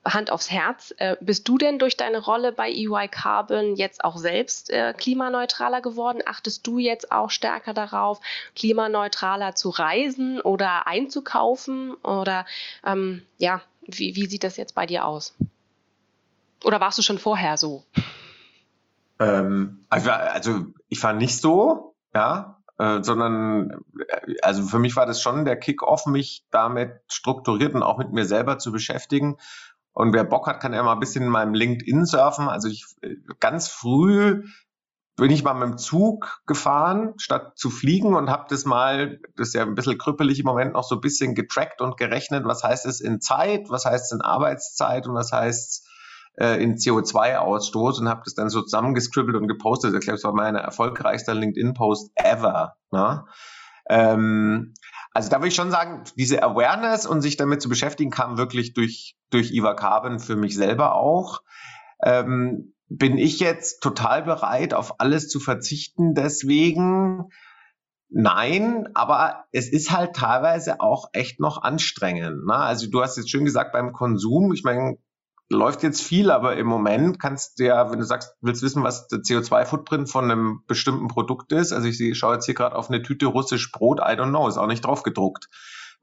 Hand 0.05 0.31
aufs 0.31 0.49
Herz, 0.49 0.93
äh, 0.97 1.17
bist 1.19 1.47
du 1.47 1.57
denn 1.57 1.77
durch 1.77 1.97
deine 1.97 2.19
Rolle 2.19 2.51
bei 2.51 2.69
EY 2.69 3.09
Carbon 3.09 3.75
jetzt 3.75 4.03
auch 4.03 4.17
selbst 4.17 4.69
äh, 4.69 4.93
klimaneutraler 4.97 5.81
geworden? 5.81 6.21
Achtest 6.25 6.65
du 6.65 6.79
jetzt 6.79 7.11
auch 7.11 7.29
stärker 7.29 7.73
darauf, 7.73 8.19
klimaneutraler 8.55 9.55
zu 9.55 9.69
reisen 9.69 10.39
oder 10.39 10.87
einzukaufen? 10.87 11.93
Oder 11.95 12.45
ähm, 12.85 13.23
ja, 13.37 13.61
wie, 13.81 14.15
wie 14.15 14.25
sieht 14.27 14.43
das 14.43 14.57
jetzt 14.57 14.73
bei 14.73 14.85
dir 14.85 15.05
aus? 15.05 15.35
Oder 16.63 16.79
warst 16.79 16.97
du 16.97 17.01
schon 17.01 17.19
vorher 17.19 17.57
so? 17.57 17.83
Ähm, 19.19 19.85
also 19.89 20.65
ich 20.87 21.03
war 21.03 21.13
nicht 21.13 21.39
so, 21.39 21.95
ja, 22.13 22.58
äh, 22.79 23.03
sondern 23.03 23.83
äh, 24.07 24.35
also 24.41 24.63
für 24.63 24.79
mich 24.79 24.95
war 24.95 25.05
das 25.05 25.21
schon 25.21 25.45
der 25.45 25.57
Kick-off, 25.57 26.05
mich 26.05 26.45
damit 26.49 26.93
strukturiert 27.11 27.75
und 27.75 27.83
auch 27.83 27.97
mit 27.97 28.11
mir 28.11 28.25
selber 28.25 28.57
zu 28.57 28.71
beschäftigen. 28.71 29.37
Und 29.91 30.13
wer 30.13 30.23
Bock 30.23 30.47
hat, 30.47 30.61
kann 30.61 30.73
ja 30.73 30.81
mal 30.81 30.93
ein 30.93 30.99
bisschen 30.99 31.25
in 31.25 31.29
meinem 31.29 31.53
LinkedIn 31.53 32.05
surfen. 32.05 32.47
Also 32.47 32.69
ich 32.69 32.85
äh, 33.01 33.15
ganz 33.39 33.67
früh 33.67 34.43
bin 35.17 35.31
ich 35.31 35.43
mal 35.43 35.53
mit 35.53 35.63
dem 35.63 35.77
Zug 35.77 36.41
gefahren, 36.47 37.13
statt 37.17 37.57
zu 37.57 37.69
fliegen 37.69 38.15
und 38.15 38.29
habe 38.29 38.45
das 38.47 38.63
mal, 38.63 39.19
das 39.35 39.49
ist 39.49 39.53
ja 39.53 39.63
ein 39.63 39.75
bisschen 39.75 39.97
krüppelig 39.97 40.39
im 40.39 40.45
Moment, 40.45 40.73
noch 40.73 40.85
so 40.85 40.95
ein 40.95 41.01
bisschen 41.01 41.35
getrackt 41.35 41.81
und 41.81 41.97
gerechnet, 41.97 42.45
was 42.45 42.63
heißt 42.63 42.85
es 42.85 43.01
in 43.01 43.19
Zeit, 43.19 43.69
was 43.69 43.83
heißt 43.83 44.05
es 44.05 44.11
in 44.13 44.21
Arbeitszeit 44.21 45.05
und 45.07 45.15
was 45.15 45.33
heißt 45.33 45.69
es 45.69 45.88
äh, 46.37 46.61
in 46.61 46.75
CO2-Ausstoß 46.75 47.99
und 47.99 48.09
habe 48.09 48.21
das 48.25 48.35
dann 48.35 48.49
so 48.49 48.61
zusammengescribbelt 48.61 49.35
und 49.35 49.47
gepostet. 49.47 49.93
Ich 49.93 50.01
glaube, 50.01 50.17
es 50.17 50.23
war 50.23 50.33
meine 50.33 50.59
erfolgreichste 50.59 51.33
LinkedIn-Post 51.33 52.11
ever. 52.15 52.75
Ne? 52.91 53.25
Ähm, 53.89 54.73
also 55.11 55.29
da 55.29 55.37
würde 55.37 55.49
ich 55.49 55.55
schon 55.55 55.71
sagen, 55.71 56.03
diese 56.17 56.43
Awareness 56.43 57.05
und 57.05 57.21
sich 57.21 57.35
damit 57.35 57.61
zu 57.61 57.69
beschäftigen, 57.69 58.11
kam 58.11 58.37
wirklich 58.37 58.73
durch, 58.73 59.15
durch 59.31 59.51
Iva 59.51 59.73
Carbon 59.73 60.19
für 60.19 60.35
mich 60.35 60.55
selber 60.55 60.95
auch. 60.95 61.41
Ähm, 62.03 62.73
bin 62.87 63.17
ich 63.17 63.39
jetzt 63.39 63.81
total 63.81 64.23
bereit, 64.23 64.73
auf 64.73 64.99
alles 64.99 65.29
zu 65.29 65.39
verzichten 65.39 66.13
deswegen? 66.15 67.29
Nein, 68.09 68.89
aber 68.95 69.45
es 69.51 69.71
ist 69.71 69.91
halt 69.91 70.15
teilweise 70.15 70.79
auch 70.79 71.09
echt 71.13 71.39
noch 71.39 71.61
anstrengend. 71.61 72.45
Ne? 72.47 72.55
Also 72.55 72.89
du 72.89 73.01
hast 73.01 73.17
jetzt 73.17 73.29
schön 73.29 73.45
gesagt 73.45 73.71
beim 73.71 73.93
Konsum, 73.93 74.51
ich 74.53 74.63
meine, 74.63 74.97
läuft 75.49 75.81
jetzt 75.81 76.01
viel, 76.01 76.29
aber 76.29 76.57
im 76.57 76.67
Moment 76.67 77.19
kannst 77.19 77.59
du 77.59 77.65
ja, 77.65 77.91
wenn 77.91 77.99
du 77.99 78.05
sagst, 78.05 78.35
willst 78.41 78.61
wissen, 78.61 78.83
was 78.83 79.07
der 79.07 79.19
CO2-Footprint 79.19 80.09
von 80.09 80.25
einem 80.25 80.63
bestimmten 80.67 81.07
Produkt 81.07 81.51
ist. 81.51 81.73
Also 81.73 81.87
ich 81.87 82.17
schaue 82.17 82.35
jetzt 82.35 82.45
hier 82.45 82.53
gerade 82.53 82.75
auf 82.75 82.89
eine 82.89 83.01
Tüte 83.01 83.25
russisch 83.25 83.71
Brot, 83.71 83.99
I 83.99 84.13
don't 84.13 84.29
know, 84.29 84.47
ist 84.47 84.57
auch 84.57 84.67
nicht 84.67 84.85
drauf 84.85 85.01
gedruckt. 85.01 85.49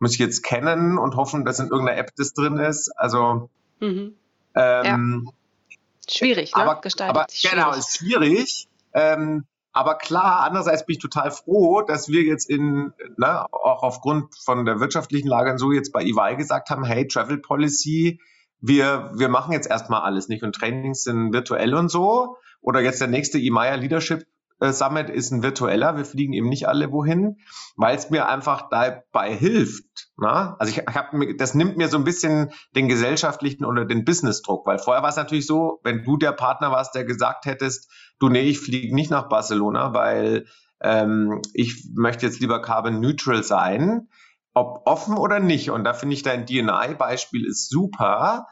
Muss 0.01 0.13
ich 0.13 0.19
jetzt 0.19 0.43
kennen 0.43 0.99
und 0.99 1.15
hoffen, 1.17 1.45
dass 1.45 1.61
in 1.61 1.69
irgendeiner 1.69 1.99
App 1.99 2.11
das 2.17 2.35
drin 2.35 2.59
ist. 2.59 2.91
Also 2.97 3.49
mhm. 3.79 4.17
ähm, 4.55 5.31
ja. 5.31 5.77
schwierig, 6.09 6.55
ne? 6.57 6.63
aber, 6.63 6.81
Gestaltet 6.81 7.17
aber 7.17 7.27
sich 7.31 7.49
genau, 7.49 7.73
ist 7.73 7.97
schwierig. 7.97 8.69
Ähm, 8.93 9.45
aber 9.73 9.95
klar, 9.95 10.41
andererseits 10.41 10.87
bin 10.87 10.95
ich 10.95 11.03
total 11.03 11.31
froh, 11.31 11.83
dass 11.83 12.09
wir 12.09 12.23
jetzt 12.23 12.51
in, 12.51 12.95
ne, 13.17 13.47
auch 13.53 13.83
aufgrund 13.83 14.35
von 14.35 14.65
der 14.65 14.81
wirtschaftlichen 14.81 15.29
Lage 15.29 15.53
und 15.53 15.59
so 15.59 15.71
jetzt 15.71 15.93
bei 15.93 16.03
EY 16.03 16.37
gesagt 16.37 16.71
haben, 16.71 16.83
hey, 16.83 17.07
Travel 17.07 17.39
Policy, 17.39 18.19
wir, 18.61 19.13
wir 19.17 19.29
machen 19.29 19.53
jetzt 19.53 19.69
erstmal 19.69 20.03
alles 20.03 20.29
nicht 20.29 20.43
und 20.43 20.55
Trainings 20.55 21.03
sind 21.03 21.33
virtuell 21.33 21.75
und 21.75 21.89
so. 21.89 22.37
Oder 22.61 22.81
jetzt 22.81 23.01
der 23.01 23.09
nächste 23.09 23.39
EMEA 23.39 23.75
Leadership 23.75 24.25
äh, 24.61 24.73
Summit 24.73 25.11
ist 25.11 25.31
ein 25.31 25.43
virtueller. 25.43 25.97
Wir 25.97 26.05
fliegen 26.05 26.33
eben 26.33 26.49
nicht 26.49 26.69
alle 26.69 26.91
wohin, 26.91 27.37
weil 27.77 27.97
es 27.97 28.11
mir 28.11 28.29
einfach 28.29 28.69
dabei 28.71 29.35
hilft. 29.35 30.09
Na? 30.17 30.57
Also 30.59 30.73
ich, 30.73 30.79
ich 30.89 30.95
habe 30.95 31.37
das 31.37 31.55
nimmt 31.55 31.77
mir 31.77 31.89
so 31.89 31.99
ein 31.99 32.05
bisschen 32.05 32.51
den 32.75 32.89
gesellschaftlichen 32.89 33.65
oder 33.65 33.85
den 33.85 34.05
Business-Druck, 34.05 34.67
weil 34.67 34.79
vorher 34.79 35.03
war 35.03 35.11
es 35.11 35.17
natürlich 35.17 35.47
so, 35.47 35.81
wenn 35.85 36.05
du 36.05 36.17
der 36.17 36.33
Partner 36.33 36.71
warst, 36.71 36.95
der 36.95 37.05
gesagt 37.05 37.45
hättest, 37.45 37.91
du 38.19 38.29
nee, 38.29 38.43
ich 38.43 38.59
fliege 38.59 38.95
nicht 38.95 39.11
nach 39.11 39.29
Barcelona, 39.29 39.93
weil 39.93 40.47
ähm, 40.81 41.43
ich 41.53 41.89
möchte 41.95 42.27
jetzt 42.27 42.41
lieber 42.41 42.61
carbon 42.63 43.01
neutral 43.01 43.43
sein, 43.43 44.09
ob 44.57 44.87
offen 44.87 45.19
oder 45.19 45.39
nicht. 45.39 45.71
Und 45.71 45.85
da 45.85 45.93
finde 45.93 46.15
ich 46.15 46.23
dein 46.23 46.47
DNI-Beispiel 46.47 47.45
ist 47.45 47.69
super. 47.69 48.49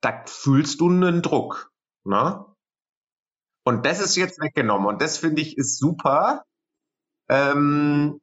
Da 0.00 0.22
fühlst 0.24 0.80
du 0.80 0.88
einen 0.88 1.20
Druck. 1.20 1.72
Ne? 2.04 2.46
Und 3.64 3.84
das 3.84 4.00
ist 4.00 4.14
jetzt 4.14 4.40
weggenommen. 4.40 4.86
Und 4.86 5.02
das 5.02 5.18
finde 5.18 5.42
ich 5.42 5.58
ist 5.58 5.78
super. 5.78 6.44
Ähm, 7.28 8.20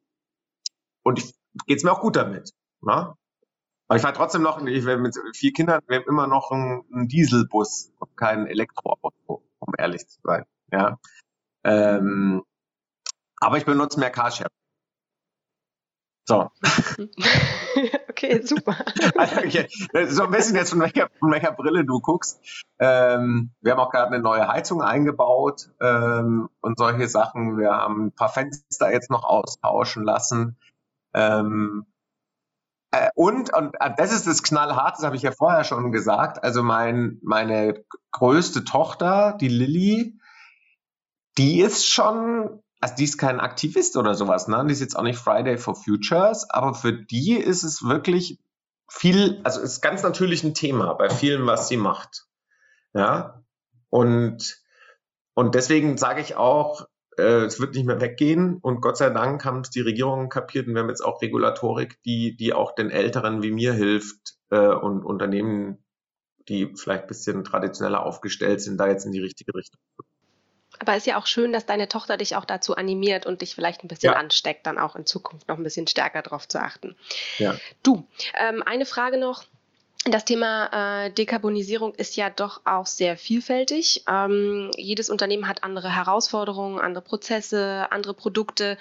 und 1.03 1.19
ich 1.19 1.35
geht's 1.67 1.83
mir 1.83 1.91
auch 1.91 1.99
gut 1.99 2.15
damit. 2.15 2.51
Ne? 2.81 3.13
Aber 3.89 3.95
ich 3.97 4.01
fahre 4.01 4.15
trotzdem 4.15 4.43
noch, 4.43 4.65
ich 4.65 4.85
mit 4.85 5.17
vier 5.35 5.51
Kindern, 5.51 5.81
wir 5.87 5.97
haben 5.97 6.07
immer 6.07 6.27
noch 6.27 6.51
einen, 6.51 6.85
einen 6.93 7.07
Dieselbus 7.09 7.91
und 7.99 8.15
kein 8.15 8.47
Elektroauto, 8.47 9.43
um 9.59 9.73
ehrlich 9.77 10.07
zu 10.07 10.21
sein. 10.23 10.45
Ja. 10.71 10.97
Ähm, 11.65 12.43
aber 13.41 13.57
ich 13.57 13.65
benutze 13.65 13.99
mehr 13.99 14.11
Carsharing. 14.11 14.58
So. 16.29 16.51
okay, 18.09 18.45
super. 18.45 18.75
Also, 19.17 19.37
okay. 19.43 19.67
So 20.09 20.25
ein 20.25 20.31
bisschen 20.31 20.55
jetzt 20.55 20.69
von 20.69 20.79
welcher, 20.79 21.09
von 21.19 21.31
welcher 21.31 21.53
Brille 21.53 21.83
du 21.85 22.01
guckst. 22.01 22.39
Ähm, 22.77 23.49
wir 23.61 23.71
haben 23.71 23.79
auch 23.79 23.89
gerade 23.89 24.13
eine 24.13 24.21
neue 24.21 24.47
Heizung 24.47 24.83
eingebaut 24.83 25.71
ähm, 25.81 26.49
und 26.61 26.77
solche 26.77 27.07
Sachen. 27.07 27.57
Wir 27.57 27.71
haben 27.71 28.05
ein 28.05 28.11
paar 28.11 28.29
Fenster 28.29 28.91
jetzt 28.93 29.09
noch 29.09 29.23
austauschen 29.23 30.03
lassen. 30.03 30.55
Ähm, 31.15 31.87
äh, 32.91 33.09
und, 33.15 33.51
und 33.51 33.73
äh, 33.79 33.89
das 33.97 34.11
ist 34.11 34.27
das 34.27 34.43
knallhart, 34.43 34.99
das 34.99 35.05
habe 35.05 35.15
ich 35.15 35.23
ja 35.23 35.31
vorher 35.31 35.63
schon 35.63 35.91
gesagt. 35.91 36.43
Also 36.43 36.61
mein, 36.61 37.17
meine 37.23 37.83
größte 38.11 38.65
Tochter, 38.65 39.35
die 39.41 39.47
Lilly, 39.49 40.19
die 41.39 41.61
ist 41.61 41.87
schon 41.87 42.61
also 42.79 42.95
die 42.95 43.03
ist 43.03 43.17
kein 43.17 43.39
Aktivist 43.39 43.97
oder 43.97 44.15
sowas, 44.15 44.47
ne? 44.47 44.63
Die 44.65 44.73
ist 44.73 44.79
jetzt 44.79 44.95
auch 44.95 45.03
nicht 45.03 45.19
Friday 45.19 45.57
for 45.57 45.75
Futures, 45.75 46.49
aber 46.49 46.73
für 46.73 46.93
die 46.93 47.33
ist 47.33 47.63
es 47.63 47.83
wirklich 47.83 48.39
viel, 48.89 49.41
also 49.43 49.61
ist 49.61 49.81
ganz 49.81 50.03
natürlich 50.03 50.43
ein 50.43 50.53
Thema 50.53 50.93
bei 50.93 51.09
vielen, 51.09 51.45
was 51.45 51.67
sie 51.67 51.77
macht. 51.77 52.25
Ja. 52.93 53.43
Und, 53.89 54.61
und 55.33 55.55
deswegen 55.55 55.97
sage 55.97 56.21
ich 56.21 56.35
auch, 56.35 56.87
äh, 57.17 57.45
es 57.45 57.59
wird 57.59 57.75
nicht 57.75 57.85
mehr 57.85 58.01
weggehen 58.01 58.57
und 58.57 58.81
Gott 58.81 58.97
sei 58.97 59.09
Dank 59.09 59.43
haben 59.45 59.61
es 59.61 59.69
die 59.69 59.81
Regierungen 59.81 60.29
kapiert 60.29 60.67
und 60.67 60.73
wir 60.73 60.81
haben 60.81 60.89
jetzt 60.89 61.03
auch 61.05 61.21
Regulatorik, 61.21 62.01
die, 62.03 62.35
die 62.35 62.53
auch 62.53 62.73
den 62.73 62.89
Älteren 62.89 63.43
wie 63.43 63.51
mir 63.51 63.73
hilft 63.73 64.37
äh, 64.49 64.67
und 64.67 65.03
Unternehmen, 65.03 65.83
die 66.47 66.73
vielleicht 66.75 67.07
bisschen 67.07 67.43
traditioneller 67.43 68.03
aufgestellt 68.03 68.61
sind, 68.61 68.77
da 68.77 68.87
jetzt 68.87 69.05
in 69.05 69.11
die 69.11 69.21
richtige 69.21 69.53
Richtung 69.53 69.79
zu 69.95 70.03
aber 70.79 70.95
ist 70.95 71.05
ja 71.05 71.17
auch 71.17 71.27
schön, 71.27 71.51
dass 71.51 71.65
deine 71.65 71.87
Tochter 71.87 72.17
dich 72.17 72.35
auch 72.35 72.45
dazu 72.45 72.75
animiert 72.75 73.25
und 73.25 73.41
dich 73.41 73.53
vielleicht 73.53 73.83
ein 73.83 73.87
bisschen 73.87 74.13
ja. 74.13 74.17
ansteckt, 74.17 74.65
dann 74.65 74.77
auch 74.77 74.95
in 74.95 75.05
Zukunft 75.05 75.47
noch 75.47 75.57
ein 75.57 75.63
bisschen 75.63 75.87
stärker 75.87 76.21
darauf 76.21 76.47
zu 76.47 76.59
achten. 76.59 76.95
Ja. 77.37 77.55
Du, 77.83 78.07
ähm, 78.39 78.63
eine 78.65 78.85
Frage 78.85 79.17
noch. 79.17 79.43
Das 80.05 80.23
Thema 80.23 81.05
äh, 81.05 81.11
Dekarbonisierung 81.11 81.93
ist 81.93 82.15
ja 82.15 82.29
doch 82.29 82.61
auch 82.63 82.85
sehr 82.85 83.17
vielfältig. 83.17 84.05
Ähm, 84.07 84.71
jedes 84.77 85.09
Unternehmen 85.09 85.47
hat 85.47 85.63
andere 85.63 85.93
Herausforderungen, 85.93 86.79
andere 86.79 87.03
Prozesse, 87.03 87.87
andere 87.91 88.13
Produkte. 88.13 88.77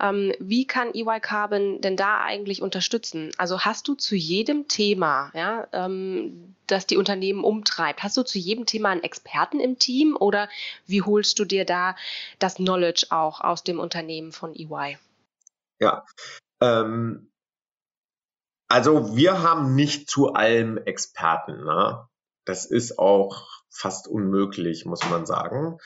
Ähm, 0.00 0.32
wie 0.38 0.66
kann 0.66 0.94
EY 0.94 1.18
Carbon 1.20 1.80
denn 1.80 1.96
da 1.96 2.20
eigentlich 2.20 2.62
unterstützen? 2.62 3.32
Also 3.36 3.60
hast 3.60 3.88
du 3.88 3.94
zu 3.94 4.14
jedem 4.14 4.68
Thema, 4.68 5.32
ja, 5.34 5.66
ähm, 5.72 6.54
das 6.68 6.86
die 6.86 6.96
Unternehmen 6.96 7.42
umtreibt, 7.42 8.04
hast 8.04 8.16
du 8.16 8.22
zu 8.22 8.38
jedem 8.38 8.64
Thema 8.64 8.90
einen 8.90 9.02
Experten 9.02 9.58
im 9.58 9.80
Team 9.80 10.16
oder 10.16 10.48
wie 10.86 11.02
holst 11.02 11.40
du 11.40 11.44
dir 11.44 11.64
da 11.64 11.96
das 12.38 12.54
Knowledge 12.54 13.06
auch 13.10 13.40
aus 13.40 13.64
dem 13.64 13.80
Unternehmen 13.80 14.30
von 14.30 14.54
EY? 14.54 14.98
Ja, 15.80 16.04
ähm, 16.60 17.29
also 18.70 19.16
wir 19.16 19.42
haben 19.42 19.74
nicht 19.74 20.08
zu 20.08 20.32
allem 20.32 20.78
Experten. 20.78 21.64
Ne? 21.64 22.06
Das 22.44 22.64
ist 22.64 22.98
auch 22.98 23.48
fast 23.68 24.08
unmöglich, 24.08 24.86
muss 24.86 25.00
man 25.10 25.26
sagen. 25.26 25.78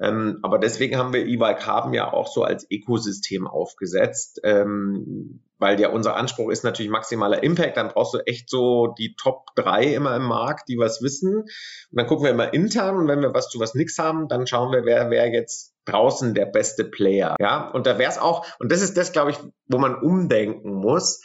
Ähm, 0.00 0.38
aber 0.42 0.58
deswegen 0.58 0.96
haben 0.96 1.12
wir 1.12 1.26
E-Bike 1.26 1.66
haben 1.66 1.92
ja 1.92 2.10
auch 2.10 2.26
so 2.26 2.42
als 2.42 2.66
Ökosystem 2.70 3.46
aufgesetzt, 3.46 4.40
ähm, 4.44 5.44
weil 5.58 5.78
ja 5.78 5.90
unser 5.90 6.16
Anspruch 6.16 6.50
ist 6.50 6.64
natürlich 6.64 6.90
maximaler 6.90 7.42
Impact. 7.42 7.76
Dann 7.76 7.88
brauchst 7.88 8.14
du 8.14 8.18
echt 8.20 8.48
so 8.48 8.94
die 8.98 9.14
Top 9.16 9.48
drei 9.54 9.84
immer 9.84 10.16
im 10.16 10.24
Markt, 10.24 10.70
die 10.70 10.78
was 10.78 11.02
wissen. 11.02 11.40
Und 11.40 11.48
dann 11.90 12.06
gucken 12.06 12.24
wir 12.24 12.30
immer 12.30 12.54
intern 12.54 12.96
und 12.96 13.08
wenn 13.08 13.20
wir 13.20 13.34
was 13.34 13.50
zu 13.50 13.60
was 13.60 13.74
nix 13.74 13.98
haben, 13.98 14.28
dann 14.28 14.46
schauen 14.46 14.72
wir, 14.72 14.86
wer 14.86 15.10
wäre 15.10 15.28
jetzt 15.28 15.74
draußen 15.84 16.32
der 16.32 16.46
beste 16.46 16.84
Player. 16.84 17.36
Ja, 17.38 17.68
und 17.68 17.86
da 17.86 17.98
wäre 17.98 18.10
es 18.10 18.16
auch, 18.16 18.46
und 18.58 18.72
das 18.72 18.80
ist 18.80 18.96
das, 18.96 19.12
glaube 19.12 19.32
ich, 19.32 19.38
wo 19.66 19.76
man 19.76 19.94
umdenken 19.94 20.72
muss 20.72 21.20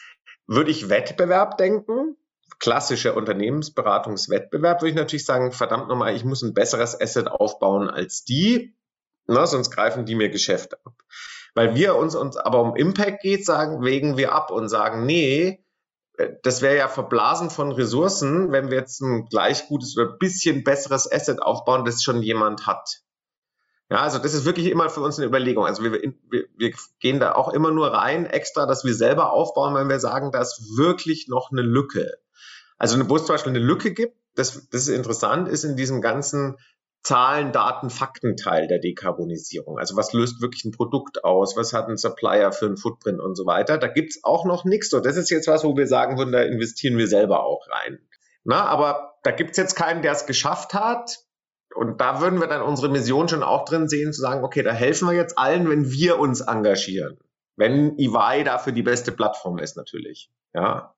würde 0.48 0.72
ich 0.72 0.90
Wettbewerb 0.90 1.58
denken. 1.58 2.18
klassischer 2.60 3.18
Unternehmensberatungswettbewerb, 3.18 4.82
würde 4.82 4.90
ich 4.90 4.96
natürlich 4.96 5.26
sagen, 5.26 5.52
verdammt 5.52 5.90
nochmal, 5.90 6.16
ich 6.16 6.24
muss 6.24 6.42
ein 6.42 6.54
besseres 6.54 7.00
Asset 7.00 7.28
aufbauen 7.28 7.90
als 7.90 8.24
die, 8.24 8.76
ne, 9.28 9.46
sonst 9.48 9.72
greifen 9.72 10.06
die 10.06 10.16
mir 10.16 10.30
Geschäfte 10.30 10.78
ab. 10.86 10.94
Weil 11.54 11.76
wir 11.76 11.96
uns, 11.96 12.16
uns 12.16 12.38
aber 12.38 12.62
um 12.62 12.76
Impact 12.76 13.22
geht, 13.22 13.46
sagen, 13.46 13.84
wägen 13.84 14.18
wir 14.18 14.34
ab 14.34 14.52
und 14.52 14.70
sagen, 14.70 15.06
nee, 15.06 15.66
äh, 16.18 16.34
das 16.44 16.62
wäre 16.62 16.78
ja 16.78 16.88
verblasen 16.88 17.50
von 17.50 17.72
Ressourcen, 17.72 18.52
wenn 18.52 18.70
wir 18.70 18.78
jetzt 18.78 19.02
ein 19.02 19.26
gleich 19.26 19.68
gutes 19.68 19.98
oder 19.98 20.18
bisschen 20.18 20.64
besseres 20.64 21.12
Asset 21.12 21.42
aufbauen, 21.42 21.86
das 21.86 22.04
schon 22.04 22.22
jemand 22.22 22.68
hat. 22.68 23.02
Ja, 23.89 23.98
also 23.98 24.17
das 24.17 24.34
ist 24.34 24.45
wirklich 24.45 24.67
immer 24.67 24.89
für 24.89 25.02
uns 25.02 25.19
eine 25.19 25.28
Überlegung. 25.28 25.65
Also 25.65 25.84
wir, 25.84 25.91
wir, 25.91 26.45
wir 26.58 26.74
gehen 27.00 27.19
da 27.19 27.34
auch 27.34 27.54
immer 27.54 27.71
nur 27.71 27.88
rein 27.93 28.26
extra, 28.26 28.65
dass 28.65 28.84
wir 28.84 28.95
selber 28.95 29.32
aufbauen, 29.32 29.76
wenn 29.76 29.89
wir 29.89 30.00
sagen, 30.00 30.32
da 30.32 30.41
ist 30.41 30.78
wirklich 30.78 31.28
noch 31.28 31.52
eine 31.52 31.62
Lücke. 31.62 32.17
Also 32.78 32.98
wo 33.10 33.15
es 33.15 33.26
zum 33.26 33.36
Beispiel 33.36 33.52
eine 33.52 33.60
Lücke 33.60 33.93
gibt, 33.93 34.17
das, 34.34 34.67
das 34.69 34.82
ist 34.82 34.89
interessant, 34.89 35.48
ist 35.48 35.63
in 35.63 35.76
diesem 35.76 36.02
ganzen 36.02 36.58
Zahlen, 37.04 37.52
Daten, 37.52 37.91
Fakten-Teil 37.91 38.67
der 38.67 38.80
Dekarbonisierung. 38.80 39.78
Also 39.78 39.95
was 39.95 40.12
löst 40.13 40.41
wirklich 40.41 40.65
ein 40.65 40.71
Produkt 40.71 41.24
aus? 41.24 41.56
Was 41.56 41.71
hat 41.71 41.88
ein 41.88 41.98
Supplier 41.98 42.52
für 42.52 42.65
einen 42.65 42.78
Footprint 42.78 43.21
und 43.21 43.36
so 43.36 43.45
weiter? 43.45 43.78
Da 43.78 43.88
gibt's 43.88 44.24
auch 44.24 44.43
noch 44.43 44.65
nichts. 44.65 44.89
So, 44.89 45.00
das 45.00 45.15
ist 45.15 45.30
jetzt 45.30 45.48
was, 45.48 45.63
wo 45.63 45.78
wir 45.78 45.86
sagen 45.86 46.17
würden, 46.17 46.32
da 46.32 46.41
investieren 46.41 46.98
wir 46.98 47.08
selber 47.08 47.45
auch 47.45 47.67
rein. 47.69 48.00
Na, 48.43 48.65
aber 48.65 49.19
da 49.21 49.30
gibt's 49.30 49.58
jetzt 49.58 49.76
keinen, 49.76 50.02
der 50.02 50.13
es 50.13 50.26
geschafft 50.26 50.74
hat. 50.74 51.19
Und 51.76 52.00
da 52.00 52.22
würden 52.22 52.40
wir 52.40 52.48
dann 52.48 52.62
unsere 52.62 52.90
Mission 52.90 53.28
schon 53.28 53.44
auch 53.44 53.66
drin 53.66 53.88
sehen, 53.90 54.14
zu 54.14 54.22
sagen, 54.22 54.44
okay, 54.44 54.64
da 54.64 54.72
helfen 54.72 55.08
wir 55.10 55.16
jetzt 55.16 55.38
allen, 55.38 55.70
wenn 55.70 55.92
wir 55.92 56.20
uns 56.20 56.42
engagieren. 56.42 57.18
Wenn 57.58 57.98
EY 57.98 58.44
dafür 58.44 58.74
die 58.74 58.84
beste 58.84 59.12
Plattform 59.12 59.60
ist, 59.60 59.78
natürlich. 59.78 60.30
Ja. 60.54 60.96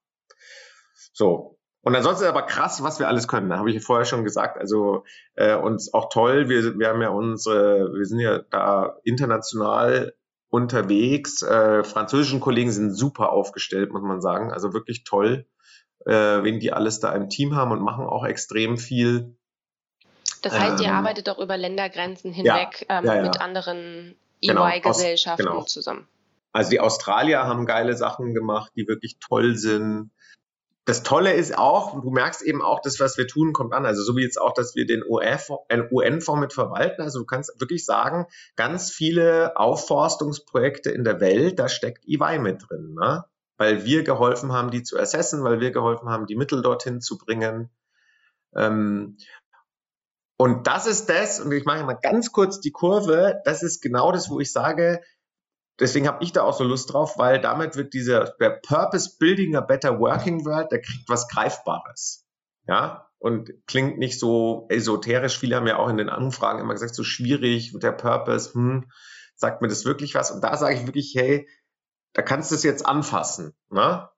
So, 1.12 1.58
und 1.82 1.94
ansonsten 1.94 2.26
aber 2.26 2.42
krass, 2.42 2.82
was 2.82 2.98
wir 2.98 3.08
alles 3.08 3.28
können. 3.28 3.48
Da 3.48 3.58
habe 3.58 3.70
ich 3.70 3.82
vorher 3.82 4.04
schon 4.04 4.24
gesagt. 4.24 4.58
Also 4.58 5.04
äh, 5.34 5.54
uns 5.54 5.94
auch 5.94 6.10
toll. 6.10 6.48
Wir, 6.48 6.78
wir 6.78 6.88
haben 6.88 7.00
ja 7.00 7.08
unsere, 7.08 7.92
wir 7.94 8.04
sind 8.04 8.20
ja 8.20 8.40
da 8.50 8.98
international 9.04 10.14
unterwegs. 10.48 11.42
Äh, 11.42 11.84
französischen 11.84 12.40
Kollegen 12.40 12.72
sind 12.72 12.94
super 12.94 13.30
aufgestellt, 13.30 13.92
muss 13.92 14.02
man 14.02 14.20
sagen. 14.20 14.52
Also 14.52 14.72
wirklich 14.72 15.04
toll, 15.04 15.46
äh, 16.04 16.12
wen 16.12 16.58
die 16.60 16.72
alles 16.72 17.00
da 17.00 17.12
im 17.12 17.28
Team 17.28 17.54
haben 17.54 17.72
und 17.72 17.80
machen 17.80 18.06
auch 18.06 18.26
extrem 18.26 18.76
viel. 18.76 19.37
Das 20.42 20.58
heißt, 20.58 20.80
ihr 20.80 20.88
ähm, 20.88 20.94
arbeitet 20.94 21.28
auch 21.28 21.38
über 21.38 21.56
Ländergrenzen 21.56 22.32
hinweg 22.32 22.86
ja, 22.88 22.98
ähm, 22.98 23.04
ja, 23.04 23.14
ja. 23.16 23.22
mit 23.22 23.40
anderen 23.40 24.16
EY-Gesellschaften 24.42 25.42
genau, 25.42 25.56
genau. 25.56 25.64
zusammen. 25.64 26.08
Also 26.52 26.70
die 26.70 26.80
Australier 26.80 27.44
haben 27.44 27.66
geile 27.66 27.96
Sachen 27.96 28.34
gemacht, 28.34 28.72
die 28.76 28.88
wirklich 28.88 29.18
toll 29.20 29.56
sind 29.56 30.10
das 30.88 31.02
Tolle 31.02 31.34
ist 31.34 31.58
auch, 31.58 32.00
du 32.00 32.10
merkst 32.10 32.40
eben 32.40 32.62
auch, 32.62 32.80
das, 32.80 32.98
was 32.98 33.18
wir 33.18 33.26
tun, 33.26 33.52
kommt 33.52 33.74
an. 33.74 33.84
Also 33.84 34.02
so 34.02 34.16
wie 34.16 34.22
jetzt 34.22 34.40
auch, 34.40 34.54
dass 34.54 34.74
wir 34.74 34.86
den 34.86 35.04
UN-Fonds 35.06 36.40
mit 36.40 36.54
verwalten. 36.54 37.02
Also 37.02 37.18
du 37.18 37.26
kannst 37.26 37.60
wirklich 37.60 37.84
sagen, 37.84 38.24
ganz 38.56 38.90
viele 38.90 39.54
Aufforstungsprojekte 39.58 40.90
in 40.90 41.04
der 41.04 41.20
Welt, 41.20 41.58
da 41.58 41.68
steckt 41.68 42.08
EY 42.08 42.38
mit 42.38 42.62
drin. 42.66 42.94
Ne? 42.94 43.26
Weil 43.58 43.84
wir 43.84 44.02
geholfen 44.02 44.52
haben, 44.52 44.70
die 44.70 44.82
zu 44.82 44.98
assessen, 44.98 45.44
weil 45.44 45.60
wir 45.60 45.72
geholfen 45.72 46.08
haben, 46.08 46.24
die 46.24 46.36
Mittel 46.36 46.62
dorthin 46.62 47.02
zu 47.02 47.18
bringen. 47.18 47.68
Ähm, 48.56 49.18
und 50.38 50.68
das 50.68 50.86
ist 50.86 51.08
das, 51.08 51.40
und 51.40 51.50
ich 51.50 51.64
mache 51.64 51.82
mal 51.84 51.98
ganz 52.00 52.30
kurz 52.30 52.60
die 52.60 52.70
Kurve, 52.70 53.40
das 53.44 53.64
ist 53.64 53.82
genau 53.82 54.12
das, 54.12 54.30
wo 54.30 54.38
ich 54.38 54.52
sage, 54.52 55.02
deswegen 55.80 56.06
habe 56.06 56.22
ich 56.22 56.32
da 56.32 56.42
auch 56.42 56.56
so 56.56 56.62
Lust 56.62 56.92
drauf, 56.92 57.18
weil 57.18 57.40
damit 57.40 57.74
wird 57.74 57.92
dieser 57.92 58.32
der 58.40 58.50
Purpose 58.50 59.16
Building 59.18 59.56
a 59.56 59.60
Better 59.60 59.98
Working 59.98 60.44
World, 60.46 60.70
der 60.70 60.80
kriegt 60.80 61.08
was 61.08 61.26
Greifbares. 61.26 62.24
Ja, 62.68 63.08
und 63.18 63.50
klingt 63.66 63.98
nicht 63.98 64.20
so 64.20 64.66
esoterisch. 64.68 65.38
Viele 65.38 65.56
haben 65.56 65.66
ja 65.66 65.78
auch 65.78 65.88
in 65.88 65.96
den 65.96 66.08
Anfragen 66.08 66.60
immer 66.60 66.74
gesagt, 66.74 66.94
so 66.94 67.02
schwierig 67.02 67.72
der 67.82 67.92
Purpose, 67.92 68.54
hm, 68.54 68.88
sagt 69.34 69.60
mir 69.60 69.68
das 69.68 69.84
wirklich 69.84 70.14
was? 70.14 70.30
Und 70.30 70.44
da 70.44 70.56
sage 70.56 70.76
ich 70.76 70.86
wirklich, 70.86 71.14
hey, 71.16 71.48
da 72.12 72.22
kannst 72.22 72.52
du 72.52 72.54
es 72.54 72.62
jetzt 72.62 72.86
anfassen. 72.86 73.56
Ne? 73.70 74.08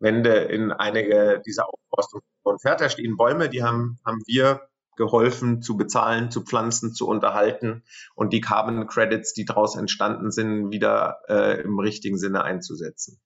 Wenn 0.00 0.22
du 0.22 0.44
in 0.44 0.72
einige 0.72 1.42
dieser 1.44 1.66
Aufforstungen 1.68 2.24
fährt, 2.58 2.80
da 2.80 2.88
stehen 2.88 3.16
Bäume, 3.16 3.50
die 3.50 3.62
haben, 3.62 3.98
haben 4.06 4.22
wir 4.26 4.67
geholfen 4.98 5.62
zu 5.62 5.78
bezahlen, 5.78 6.30
zu 6.30 6.42
pflanzen, 6.42 6.92
zu 6.92 7.08
unterhalten 7.08 7.82
und 8.14 8.34
die 8.34 8.42
Carbon 8.42 8.86
Credits, 8.86 9.32
die 9.32 9.46
daraus 9.46 9.76
entstanden 9.76 10.30
sind, 10.30 10.70
wieder 10.70 11.20
äh, 11.28 11.62
im 11.62 11.78
richtigen 11.78 12.18
Sinne 12.18 12.44
einzusetzen. 12.44 13.18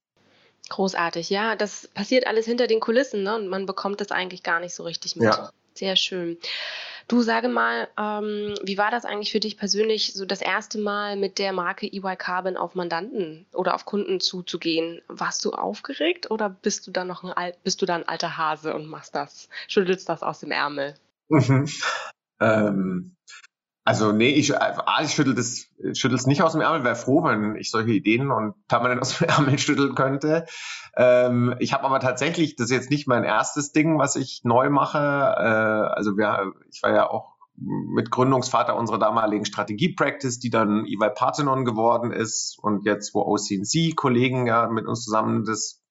Großartig, 0.69 1.29
ja, 1.29 1.57
das 1.57 1.89
passiert 1.89 2.25
alles 2.25 2.45
hinter 2.45 2.67
den 2.67 2.79
Kulissen 2.79 3.23
ne? 3.23 3.35
und 3.35 3.49
man 3.49 3.65
bekommt 3.65 3.99
das 3.99 4.11
eigentlich 4.11 4.43
gar 4.43 4.61
nicht 4.61 4.73
so 4.73 4.83
richtig 4.83 5.17
mit. 5.17 5.25
Ja. 5.25 5.51
Sehr 5.73 5.95
schön. 5.95 6.37
Du 7.07 7.21
sage 7.21 7.49
mal, 7.49 7.89
ähm, 7.99 8.53
wie 8.63 8.77
war 8.77 8.91
das 8.91 9.03
eigentlich 9.03 9.31
für 9.31 9.41
dich 9.41 9.57
persönlich, 9.57 10.13
so 10.13 10.25
das 10.25 10.41
erste 10.41 10.77
Mal 10.77 11.17
mit 11.17 11.37
der 11.37 11.51
Marke 11.51 11.85
EY 11.91 12.15
Carbon 12.15 12.55
auf 12.55 12.75
Mandanten 12.75 13.45
oder 13.51 13.73
auf 13.73 13.85
Kunden 13.85 14.21
zuzugehen? 14.21 15.01
Warst 15.07 15.43
du 15.43 15.51
aufgeregt 15.51 16.31
oder 16.31 16.49
bist 16.49 16.87
du 16.87 16.91
dann 16.91 17.07
noch 17.07 17.23
ein, 17.23 17.53
bist 17.63 17.81
du 17.81 17.85
da 17.85 17.95
ein 17.95 18.07
alter 18.07 18.37
Hase 18.37 18.73
und 18.73 18.87
machst 18.87 19.15
das, 19.15 19.49
schüttelst 19.67 20.07
das 20.07 20.23
aus 20.23 20.39
dem 20.39 20.51
Ärmel? 20.51 20.95
Mhm. 21.29 21.67
Ähm, 22.39 23.15
also 23.85 24.13
nee, 24.13 24.29
ich, 24.29 24.57
ah, 24.57 25.01
ich 25.03 25.11
schüttel 25.11 25.35
das, 25.35 25.67
schüttel 25.93 26.17
nicht 26.25 26.41
aus 26.41 26.53
dem 26.53 26.61
Ärmel, 26.61 26.85
wäre 26.85 26.95
froh, 26.95 27.23
wenn 27.23 27.57
ich 27.57 27.69
solche 27.69 27.91
Ideen 27.91 28.31
und 28.31 28.55
permanent 28.67 29.01
aus 29.01 29.17
dem 29.17 29.27
Ärmel 29.29 29.59
schütteln 29.59 29.93
könnte. 29.93 30.45
Ähm, 30.95 31.55
ich 31.59 31.73
habe 31.73 31.83
aber 31.83 31.99
tatsächlich, 31.99 32.55
das 32.55 32.69
ist 32.69 32.75
jetzt 32.75 32.89
nicht 32.89 33.07
mein 33.07 33.25
erstes 33.25 33.73
Ding, 33.73 33.99
was 33.99 34.15
ich 34.15 34.41
neu 34.43 34.69
mache. 34.69 34.97
Äh, 34.99 35.95
also 35.95 36.15
wir, 36.17 36.53
ich 36.71 36.81
war 36.81 36.93
ja 36.93 37.09
auch 37.09 37.33
mit 37.55 38.09
Gründungsvater 38.09 38.75
unserer 38.75 38.99
damaligen 38.99 39.45
Strategie-Practice, 39.45 40.39
die 40.39 40.49
dann 40.49 40.85
EY 40.85 41.09
Parthenon 41.13 41.65
geworden 41.65 42.11
ist 42.11 42.57
und 42.61 42.85
jetzt, 42.85 43.13
wo 43.13 43.21
OCNC-Kollegen 43.21 44.47
ja 44.47 44.67
mit 44.69 44.87
uns 44.87 45.03
zusammen 45.03 45.43
das 45.43 45.81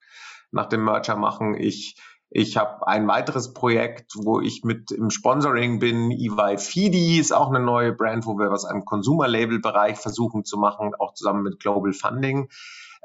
nach 0.51 0.67
dem 0.67 0.85
Merger 0.85 1.17
machen. 1.17 1.55
Ich 1.55 1.97
ich 2.35 2.57
habe 2.57 2.87
ein 2.87 3.07
weiteres 3.09 3.53
Projekt, 3.53 4.13
wo 4.17 4.41
ich 4.41 4.65
mit 4.65 4.91
im 4.91 5.11
Sponsoring 5.11 5.79
bin. 5.79 6.11
EY 6.11 6.57
Fidi 6.57 7.19
ist 7.19 7.33
auch 7.33 7.49
eine 7.49 7.61
neue 7.61 7.93
Brand, 7.93 8.25
wo 8.27 8.39
wir 8.39 8.51
was 8.51 8.65
im 8.65 8.85
Consumer-Label-Bereich 8.85 9.99
versuchen 9.99 10.45
zu 10.45 10.57
machen, 10.57 10.93
auch 10.99 11.13
zusammen 11.13 11.43
mit 11.43 11.61
Global 11.61 11.93
Funding. 11.93 12.49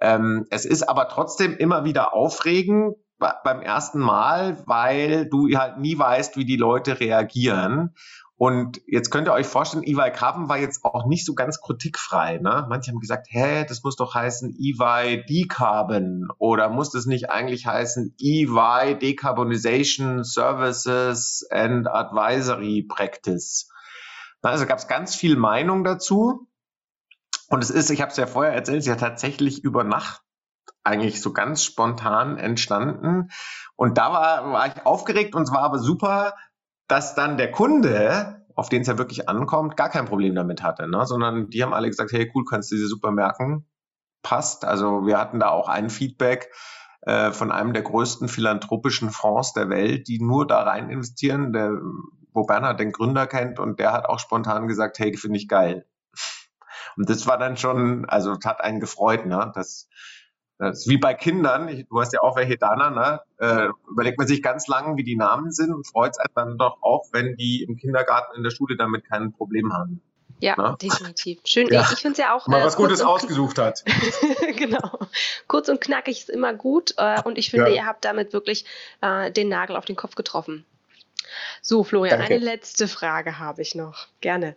Ähm, 0.02 0.46
es 0.50 0.66
ist 0.66 0.84
aber 0.84 1.10
trotzdem 1.10 1.58
immer 1.58 1.84
wieder 1.84 2.14
aufregend 2.14 2.96
beim 3.20 3.62
ersten 3.62 4.00
Mal, 4.00 4.64
weil 4.66 5.28
du 5.28 5.50
halt 5.58 5.78
nie 5.78 5.98
weißt, 5.98 6.38
wie 6.38 6.46
die 6.46 6.56
Leute 6.56 7.00
reagieren. 7.00 7.96
Und 8.40 8.82
jetzt 8.86 9.10
könnt 9.10 9.28
ihr 9.28 9.34
euch 9.34 9.48
vorstellen, 9.48 9.84
EY 9.84 10.12
Carbon 10.12 10.48
war 10.48 10.60
jetzt 10.60 10.86
auch 10.86 11.08
nicht 11.08 11.26
so 11.26 11.34
ganz 11.34 11.60
kritikfrei. 11.60 12.38
Ne? 12.38 12.68
Manche 12.70 12.92
haben 12.92 13.00
gesagt, 13.00 13.28
hä, 13.32 13.66
das 13.68 13.84
muss 13.84 13.96
doch 13.96 14.14
heißen 14.14 14.56
EY 14.60 15.26
Decarbon 15.26 16.28
oder 16.38 16.70
muss 16.70 16.92
das 16.92 17.08
nicht 17.08 17.32
eigentlich 17.32 17.66
heißen 17.66 18.16
EY 18.20 19.00
Decarbonization 19.00 20.24
Services 20.24 21.48
and 21.50 21.88
Advisory 21.88 22.86
Practice? 22.88 23.70
Also 24.44 24.68
gab 24.68 24.78
es 24.78 24.88
ganz 24.88 25.16
viel 25.16 25.36
Meinung 25.36 25.84
dazu. 25.84 26.48
Und 27.50 27.64
es 27.64 27.72
ist, 27.72 27.90
ich 27.90 28.02
habe 28.02 28.12
es 28.12 28.18
ja 28.18 28.28
vorher 28.28 28.54
erzählt, 28.54 28.80
es 28.80 28.84
ist 28.86 28.90
ja 28.90 28.96
tatsächlich 28.96 29.64
über 29.64 29.84
Nacht 29.84 30.22
eigentlich 30.84 31.22
so 31.22 31.34
ganz 31.34 31.64
spontan 31.64 32.38
entstanden. 32.38 33.30
Und 33.76 33.98
da 33.98 34.14
war, 34.14 34.52
war 34.52 34.68
ich 34.68 34.86
aufgeregt 34.86 35.36
und 35.36 35.44
es 35.44 35.52
war 35.52 35.62
aber 35.62 35.80
super, 35.80 36.34
dass 36.88 37.16
dann 37.16 37.38
der 37.38 37.52
Kunde, 37.52 38.46
auf 38.56 38.70
den 38.70 38.82
es 38.82 38.88
ja 38.88 38.98
wirklich 38.98 39.30
ankommt, 39.30 39.78
gar 39.78 39.90
kein 39.90 40.06
Problem 40.06 40.36
damit 40.36 40.64
hatte, 40.64 40.88
ne? 40.88 41.06
sondern 41.06 41.50
die 41.50 41.64
haben 41.64 41.74
alle 41.74 41.88
gesagt, 41.88 42.12
hey 42.12 42.32
cool, 42.34 42.46
kannst 42.46 42.72
du 42.72 42.76
dir 42.76 42.88
super 42.88 43.12
merken, 43.12 43.66
passt. 44.24 44.66
Also 44.66 45.06
wir 45.06 45.18
hatten 45.20 45.40
da 45.40 45.50
auch 45.50 45.68
ein 45.68 45.90
Feedback 45.90 46.50
äh, 47.02 47.32
von 47.32 47.52
einem 47.52 47.74
der 47.74 47.84
größten 47.84 48.28
philanthropischen 48.28 49.12
Fonds 49.12 49.54
der 49.54 49.70
Welt, 49.70 50.08
die 50.08 50.20
nur 50.20 50.48
da 50.48 50.64
rein 50.64 50.90
investieren, 50.90 51.54
der, 51.54 51.72
wo 52.34 52.46
Bernhard 52.46 52.80
den 52.80 52.92
Gründer 52.92 53.28
kennt 53.28 53.60
und 53.60 53.80
der 53.80 53.94
hat 53.94 54.06
auch 54.06 54.20
spontan 54.20 54.68
gesagt, 54.68 55.00
hey, 55.00 55.16
finde 55.18 55.38
ich 55.38 55.48
geil. 55.48 55.86
Und 56.96 57.10
das 57.10 57.28
war 57.28 57.38
dann 57.38 57.58
schon, 57.58 58.06
also 58.06 58.38
hat 58.44 58.62
einen 58.62 58.80
gefreut, 58.80 59.26
ne? 59.26 59.52
dass 59.54 59.88
das 60.60 60.80
ist 60.80 60.90
wie 60.90 60.98
bei 60.98 61.14
Kindern, 61.14 61.68
ich, 61.68 61.88
du 61.88 62.00
hast 62.00 62.14
ja 62.14 62.22
auch 62.22 62.36
welche 62.36 62.58
da, 62.58 62.76
ne? 62.76 63.22
Äh, 63.38 63.70
überlegt 63.90 64.18
man 64.18 64.28
sich 64.28 64.42
ganz 64.42 64.68
lang, 64.68 64.98
wie 64.98 65.04
die 65.04 65.16
Namen 65.16 65.52
sind 65.52 65.74
und 65.74 65.86
freut 65.86 66.16
sich 66.16 66.26
dann 66.34 66.58
doch 66.58 66.82
auch, 66.82 67.06
wenn 67.12 67.36
die 67.36 67.64
im 67.64 67.78
Kindergarten, 67.78 68.36
in 68.36 68.44
der 68.44 68.52
Schule 68.52 68.76
damit 68.76 69.06
kein 69.06 69.32
Problem 69.34 69.74
haben. 69.74 70.02
Ja, 70.40 70.56
Na? 70.58 70.72
Ne? 70.72 70.78
definitiv. 70.82 71.40
Schön. 71.46 71.68
Ja. 71.72 71.82
Ich 71.82 72.00
finde 72.00 72.14
es 72.14 72.18
ja 72.18 72.36
auch. 72.36 72.48
Mal 72.48 72.62
äh, 72.62 72.66
was 72.66 72.76
Gutes 72.76 73.02
ausgesucht 73.02 73.58
hat. 73.58 73.84
genau. 74.58 75.00
Kurz 75.48 75.70
und 75.70 75.82
knackig 75.82 76.20
ist 76.20 76.30
immer 76.30 76.54
gut. 76.54 76.94
Äh, 76.98 77.22
und 77.24 77.38
ich 77.38 77.50
finde, 77.50 77.70
ja. 77.70 77.76
ihr 77.76 77.86
habt 77.86 78.06
damit 78.06 78.34
wirklich 78.34 78.66
äh, 79.02 79.32
den 79.32 79.50
Nagel 79.50 79.76
auf 79.76 79.86
den 79.86 79.96
Kopf 79.96 80.16
getroffen. 80.16 80.66
So, 81.62 81.84
Florian, 81.84 82.20
Danke. 82.20 82.36
eine 82.36 82.44
letzte 82.44 82.88
Frage 82.88 83.40
habe 83.40 83.62
ich 83.62 83.76
noch. 83.76 84.08
Gerne. 84.22 84.56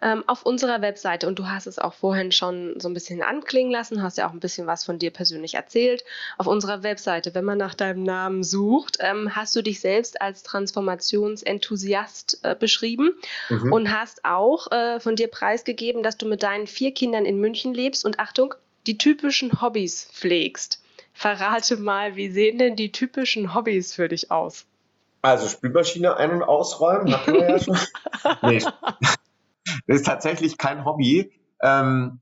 Ähm, 0.00 0.24
auf 0.26 0.44
unserer 0.44 0.80
Webseite, 0.80 1.26
und 1.26 1.38
du 1.38 1.48
hast 1.48 1.66
es 1.66 1.78
auch 1.78 1.94
vorhin 1.94 2.32
schon 2.32 2.78
so 2.78 2.88
ein 2.88 2.94
bisschen 2.94 3.22
anklingen 3.22 3.72
lassen, 3.72 4.02
hast 4.02 4.18
ja 4.18 4.28
auch 4.28 4.32
ein 4.32 4.40
bisschen 4.40 4.66
was 4.66 4.84
von 4.84 4.98
dir 4.98 5.10
persönlich 5.10 5.54
erzählt. 5.54 6.04
Auf 6.38 6.46
unserer 6.46 6.82
Webseite, 6.82 7.34
wenn 7.34 7.44
man 7.44 7.58
nach 7.58 7.74
deinem 7.74 8.02
Namen 8.02 8.44
sucht, 8.44 8.98
ähm, 9.00 9.34
hast 9.34 9.56
du 9.56 9.62
dich 9.62 9.80
selbst 9.80 10.20
als 10.20 10.42
Transformationsenthusiast 10.42 12.40
äh, 12.42 12.54
beschrieben 12.54 13.10
mhm. 13.48 13.72
und 13.72 13.92
hast 13.92 14.24
auch 14.24 14.70
äh, 14.70 15.00
von 15.00 15.16
dir 15.16 15.28
preisgegeben, 15.28 16.02
dass 16.02 16.16
du 16.16 16.26
mit 16.26 16.42
deinen 16.42 16.66
vier 16.66 16.92
Kindern 16.94 17.24
in 17.24 17.38
München 17.40 17.74
lebst 17.74 18.04
und 18.04 18.18
Achtung, 18.18 18.54
die 18.86 18.98
typischen 18.98 19.60
Hobbys 19.60 20.08
pflegst. 20.12 20.82
Verrate 21.12 21.76
mal, 21.76 22.16
wie 22.16 22.30
sehen 22.30 22.58
denn 22.58 22.74
die 22.74 22.90
typischen 22.90 23.54
Hobbys 23.54 23.94
für 23.94 24.08
dich 24.08 24.30
aus? 24.30 24.66
Also 25.22 25.46
Spülmaschine 25.48 26.16
ein- 26.16 26.32
und 26.32 26.42
ausräumen, 26.42 27.14
hatten 27.14 27.34
wir 27.34 27.48
ja 27.48 27.58
schon. 27.60 27.78
nee, 28.42 28.58
das 28.58 29.16
ist 29.86 30.06
tatsächlich 30.06 30.58
kein 30.58 30.84
Hobby. 30.84 31.32
Ähm, 31.60 32.20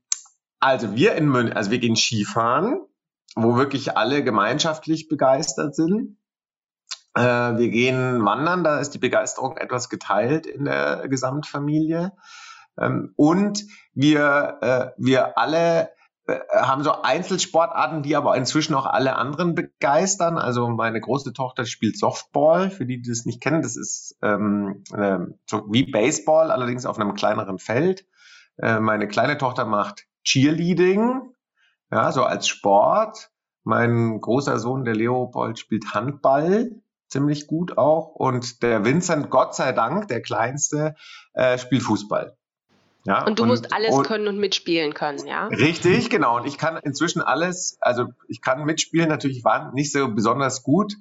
also 0.60 0.94
wir 0.94 1.14
in 1.14 1.28
München, 1.28 1.56
also 1.56 1.70
wir 1.70 1.78
gehen 1.78 1.96
Skifahren, 1.96 2.80
wo 3.34 3.56
wirklich 3.56 3.96
alle 3.96 4.22
gemeinschaftlich 4.22 5.08
begeistert 5.08 5.74
sind. 5.74 6.18
Äh, 7.14 7.22
wir 7.22 7.68
gehen 7.70 8.24
wandern, 8.24 8.62
da 8.62 8.78
ist 8.78 8.90
die 8.90 8.98
Begeisterung 8.98 9.56
etwas 9.56 9.88
geteilt 9.88 10.46
in 10.46 10.66
der 10.66 11.08
Gesamtfamilie. 11.08 12.12
Ähm, 12.78 13.14
und 13.16 13.64
wir, 13.94 14.58
äh, 14.60 14.90
wir 14.98 15.38
alle 15.38 15.90
haben 16.52 16.82
so 16.82 17.02
Einzelsportarten, 17.02 18.02
die 18.02 18.16
aber 18.16 18.36
inzwischen 18.36 18.74
auch 18.74 18.86
alle 18.86 19.16
anderen 19.16 19.54
begeistern. 19.54 20.38
Also 20.38 20.68
meine 20.68 21.00
große 21.00 21.32
Tochter 21.32 21.64
spielt 21.64 21.98
Softball. 21.98 22.70
Für 22.70 22.86
die, 22.86 23.00
die 23.00 23.08
das 23.08 23.24
nicht 23.24 23.40
kennen, 23.40 23.62
das 23.62 23.76
ist 23.76 24.16
ähm, 24.22 24.84
äh, 24.94 25.18
so 25.46 25.66
wie 25.70 25.90
Baseball, 25.90 26.50
allerdings 26.50 26.86
auf 26.86 26.98
einem 26.98 27.14
kleineren 27.14 27.58
Feld. 27.58 28.06
Äh, 28.58 28.80
meine 28.80 29.08
kleine 29.08 29.38
Tochter 29.38 29.64
macht 29.64 30.06
Cheerleading, 30.24 31.22
ja, 31.90 32.12
so 32.12 32.24
als 32.24 32.48
Sport. 32.48 33.30
Mein 33.62 34.20
großer 34.20 34.58
Sohn, 34.58 34.84
der 34.84 34.94
Leopold, 34.94 35.58
spielt 35.58 35.94
Handball, 35.94 36.82
ziemlich 37.08 37.46
gut 37.46 37.76
auch. 37.78 38.14
Und 38.14 38.62
der 38.62 38.84
Vincent, 38.84 39.30
Gott 39.30 39.54
sei 39.54 39.72
Dank, 39.72 40.08
der 40.08 40.22
Kleinste, 40.22 40.94
äh, 41.34 41.58
spielt 41.58 41.82
Fußball. 41.82 42.36
Ja, 43.04 43.26
und 43.26 43.38
du 43.38 43.44
und, 43.44 43.48
musst 43.48 43.72
alles 43.72 43.94
und, 43.94 44.06
können 44.06 44.28
und 44.28 44.38
mitspielen 44.38 44.92
können, 44.92 45.26
ja? 45.26 45.46
Richtig, 45.46 46.10
genau. 46.10 46.36
Und 46.36 46.46
ich 46.46 46.58
kann 46.58 46.76
inzwischen 46.76 47.22
alles, 47.22 47.78
also 47.80 48.06
ich 48.28 48.42
kann 48.42 48.64
mitspielen, 48.64 49.08
natürlich 49.08 49.42
war 49.42 49.72
nicht 49.72 49.92
so 49.92 50.12
besonders 50.12 50.62
gut. 50.62 50.94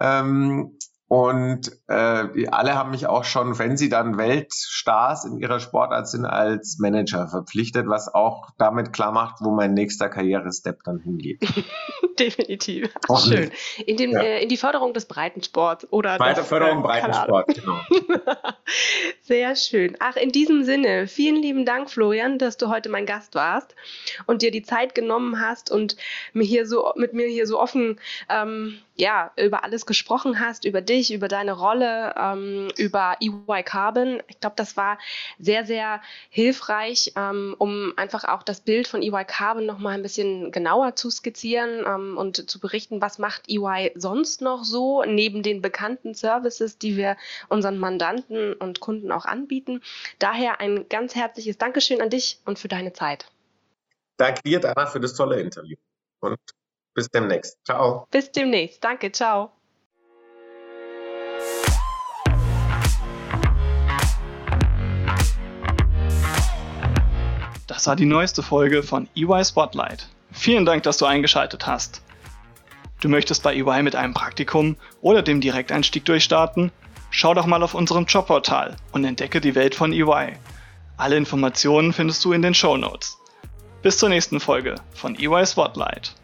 Ähm, 0.00 0.76
und 1.06 1.70
äh, 1.86 2.46
alle 2.48 2.74
haben 2.74 2.90
mich 2.90 3.06
auch 3.06 3.24
schon, 3.24 3.58
wenn 3.58 3.76
sie 3.76 3.90
dann 3.90 4.16
Weltstars 4.16 5.26
in 5.26 5.36
ihrer 5.36 5.60
Sportart 5.60 6.08
sind, 6.08 6.24
als 6.24 6.78
Manager 6.78 7.28
verpflichtet, 7.28 7.86
was 7.86 8.12
auch 8.12 8.50
damit 8.56 8.94
klar 8.94 9.12
macht, 9.12 9.36
wo 9.40 9.50
mein 9.50 9.74
nächster 9.74 10.08
Karrierestep 10.08 10.82
dann 10.84 11.00
hingeht. 11.00 11.42
Definitiv. 12.18 12.88
Ach, 13.10 13.20
schön. 13.20 13.50
In, 13.84 13.96
den, 13.96 14.12
ja. 14.12 14.20
äh, 14.20 14.42
in 14.42 14.48
die 14.48 14.56
Förderung 14.56 14.94
des 14.94 15.04
Breitensports 15.04 15.86
oder 15.92 16.18
Weiter 16.18 16.40
das, 16.40 16.48
Förderung 16.48 16.78
äh, 16.78 16.82
Breitensport, 16.82 17.54
genau. 17.54 17.78
Sehr 19.22 19.56
schön. 19.56 19.96
Ach, 20.00 20.16
in 20.16 20.32
diesem 20.32 20.64
Sinne, 20.64 21.06
vielen 21.06 21.36
lieben 21.36 21.66
Dank, 21.66 21.90
Florian, 21.90 22.38
dass 22.38 22.56
du 22.56 22.68
heute 22.68 22.88
mein 22.88 23.04
Gast 23.04 23.34
warst 23.34 23.74
und 24.26 24.42
dir 24.42 24.50
die 24.50 24.62
Zeit 24.62 24.94
genommen 24.94 25.40
hast 25.40 25.70
und 25.70 25.96
mir 26.32 26.44
hier 26.44 26.66
so 26.66 26.92
mit 26.96 27.12
mir 27.12 27.26
hier 27.26 27.46
so 27.46 27.60
offen 27.60 28.00
ähm, 28.30 28.78
ja, 28.96 29.32
über 29.36 29.64
alles 29.64 29.86
gesprochen 29.86 30.38
hast, 30.38 30.64
über 30.64 30.80
dich, 30.80 30.93
über 31.02 31.28
deine 31.28 31.52
Rolle, 31.52 32.14
ähm, 32.16 32.68
über 32.76 33.16
EY 33.20 33.62
Carbon. 33.62 34.22
Ich 34.28 34.40
glaube, 34.40 34.56
das 34.56 34.76
war 34.76 34.98
sehr, 35.38 35.64
sehr 35.64 36.00
hilfreich, 36.30 37.12
ähm, 37.16 37.54
um 37.58 37.92
einfach 37.96 38.24
auch 38.24 38.42
das 38.42 38.60
Bild 38.60 38.88
von 38.88 39.02
EY 39.02 39.24
Carbon 39.24 39.66
nochmal 39.66 39.94
ein 39.94 40.02
bisschen 40.02 40.52
genauer 40.52 40.96
zu 40.96 41.10
skizzieren 41.10 41.84
ähm, 41.86 42.16
und 42.16 42.48
zu 42.50 42.60
berichten, 42.60 43.00
was 43.00 43.18
macht 43.18 43.48
EY 43.48 43.92
sonst 43.94 44.40
noch 44.40 44.64
so, 44.64 45.02
neben 45.04 45.42
den 45.42 45.62
bekannten 45.62 46.14
Services, 46.14 46.78
die 46.78 46.96
wir 46.96 47.16
unseren 47.48 47.78
Mandanten 47.78 48.54
und 48.54 48.80
Kunden 48.80 49.12
auch 49.12 49.24
anbieten. 49.24 49.82
Daher 50.18 50.60
ein 50.60 50.88
ganz 50.88 51.14
herzliches 51.14 51.58
Dankeschön 51.58 52.00
an 52.00 52.10
dich 52.10 52.40
und 52.44 52.58
für 52.58 52.68
deine 52.68 52.92
Zeit. 52.92 53.26
Danke 54.16 54.40
dir, 54.44 54.60
Dana, 54.60 54.86
für 54.86 55.00
das 55.00 55.14
tolle 55.14 55.40
Interview. 55.40 55.76
Und 56.20 56.38
bis 56.94 57.08
demnächst. 57.08 57.58
Ciao. 57.64 58.06
Bis 58.10 58.30
demnächst. 58.30 58.82
Danke. 58.82 59.10
Ciao. 59.10 59.52
Das 67.74 67.88
war 67.88 67.96
die 67.96 68.06
neueste 68.06 68.44
Folge 68.44 68.84
von 68.84 69.08
EY 69.16 69.44
Spotlight. 69.44 70.08
Vielen 70.30 70.64
Dank, 70.64 70.84
dass 70.84 70.96
du 70.96 71.06
eingeschaltet 71.06 71.66
hast. 71.66 72.02
Du 73.00 73.08
möchtest 73.08 73.42
bei 73.42 73.52
EY 73.52 73.82
mit 73.82 73.96
einem 73.96 74.14
Praktikum 74.14 74.76
oder 75.00 75.22
dem 75.22 75.40
Direkteinstieg 75.40 76.04
durchstarten? 76.04 76.70
Schau 77.10 77.34
doch 77.34 77.46
mal 77.46 77.64
auf 77.64 77.74
unserem 77.74 78.04
Jobportal 78.04 78.76
und 78.92 79.04
entdecke 79.04 79.40
die 79.40 79.56
Welt 79.56 79.74
von 79.74 79.92
EY. 79.92 80.36
Alle 80.96 81.16
Informationen 81.16 81.92
findest 81.92 82.24
du 82.24 82.32
in 82.32 82.42
den 82.42 82.54
Show 82.54 82.76
Notes. 82.76 83.18
Bis 83.82 83.98
zur 83.98 84.08
nächsten 84.08 84.38
Folge 84.38 84.76
von 84.94 85.18
EY 85.18 85.44
Spotlight. 85.44 86.14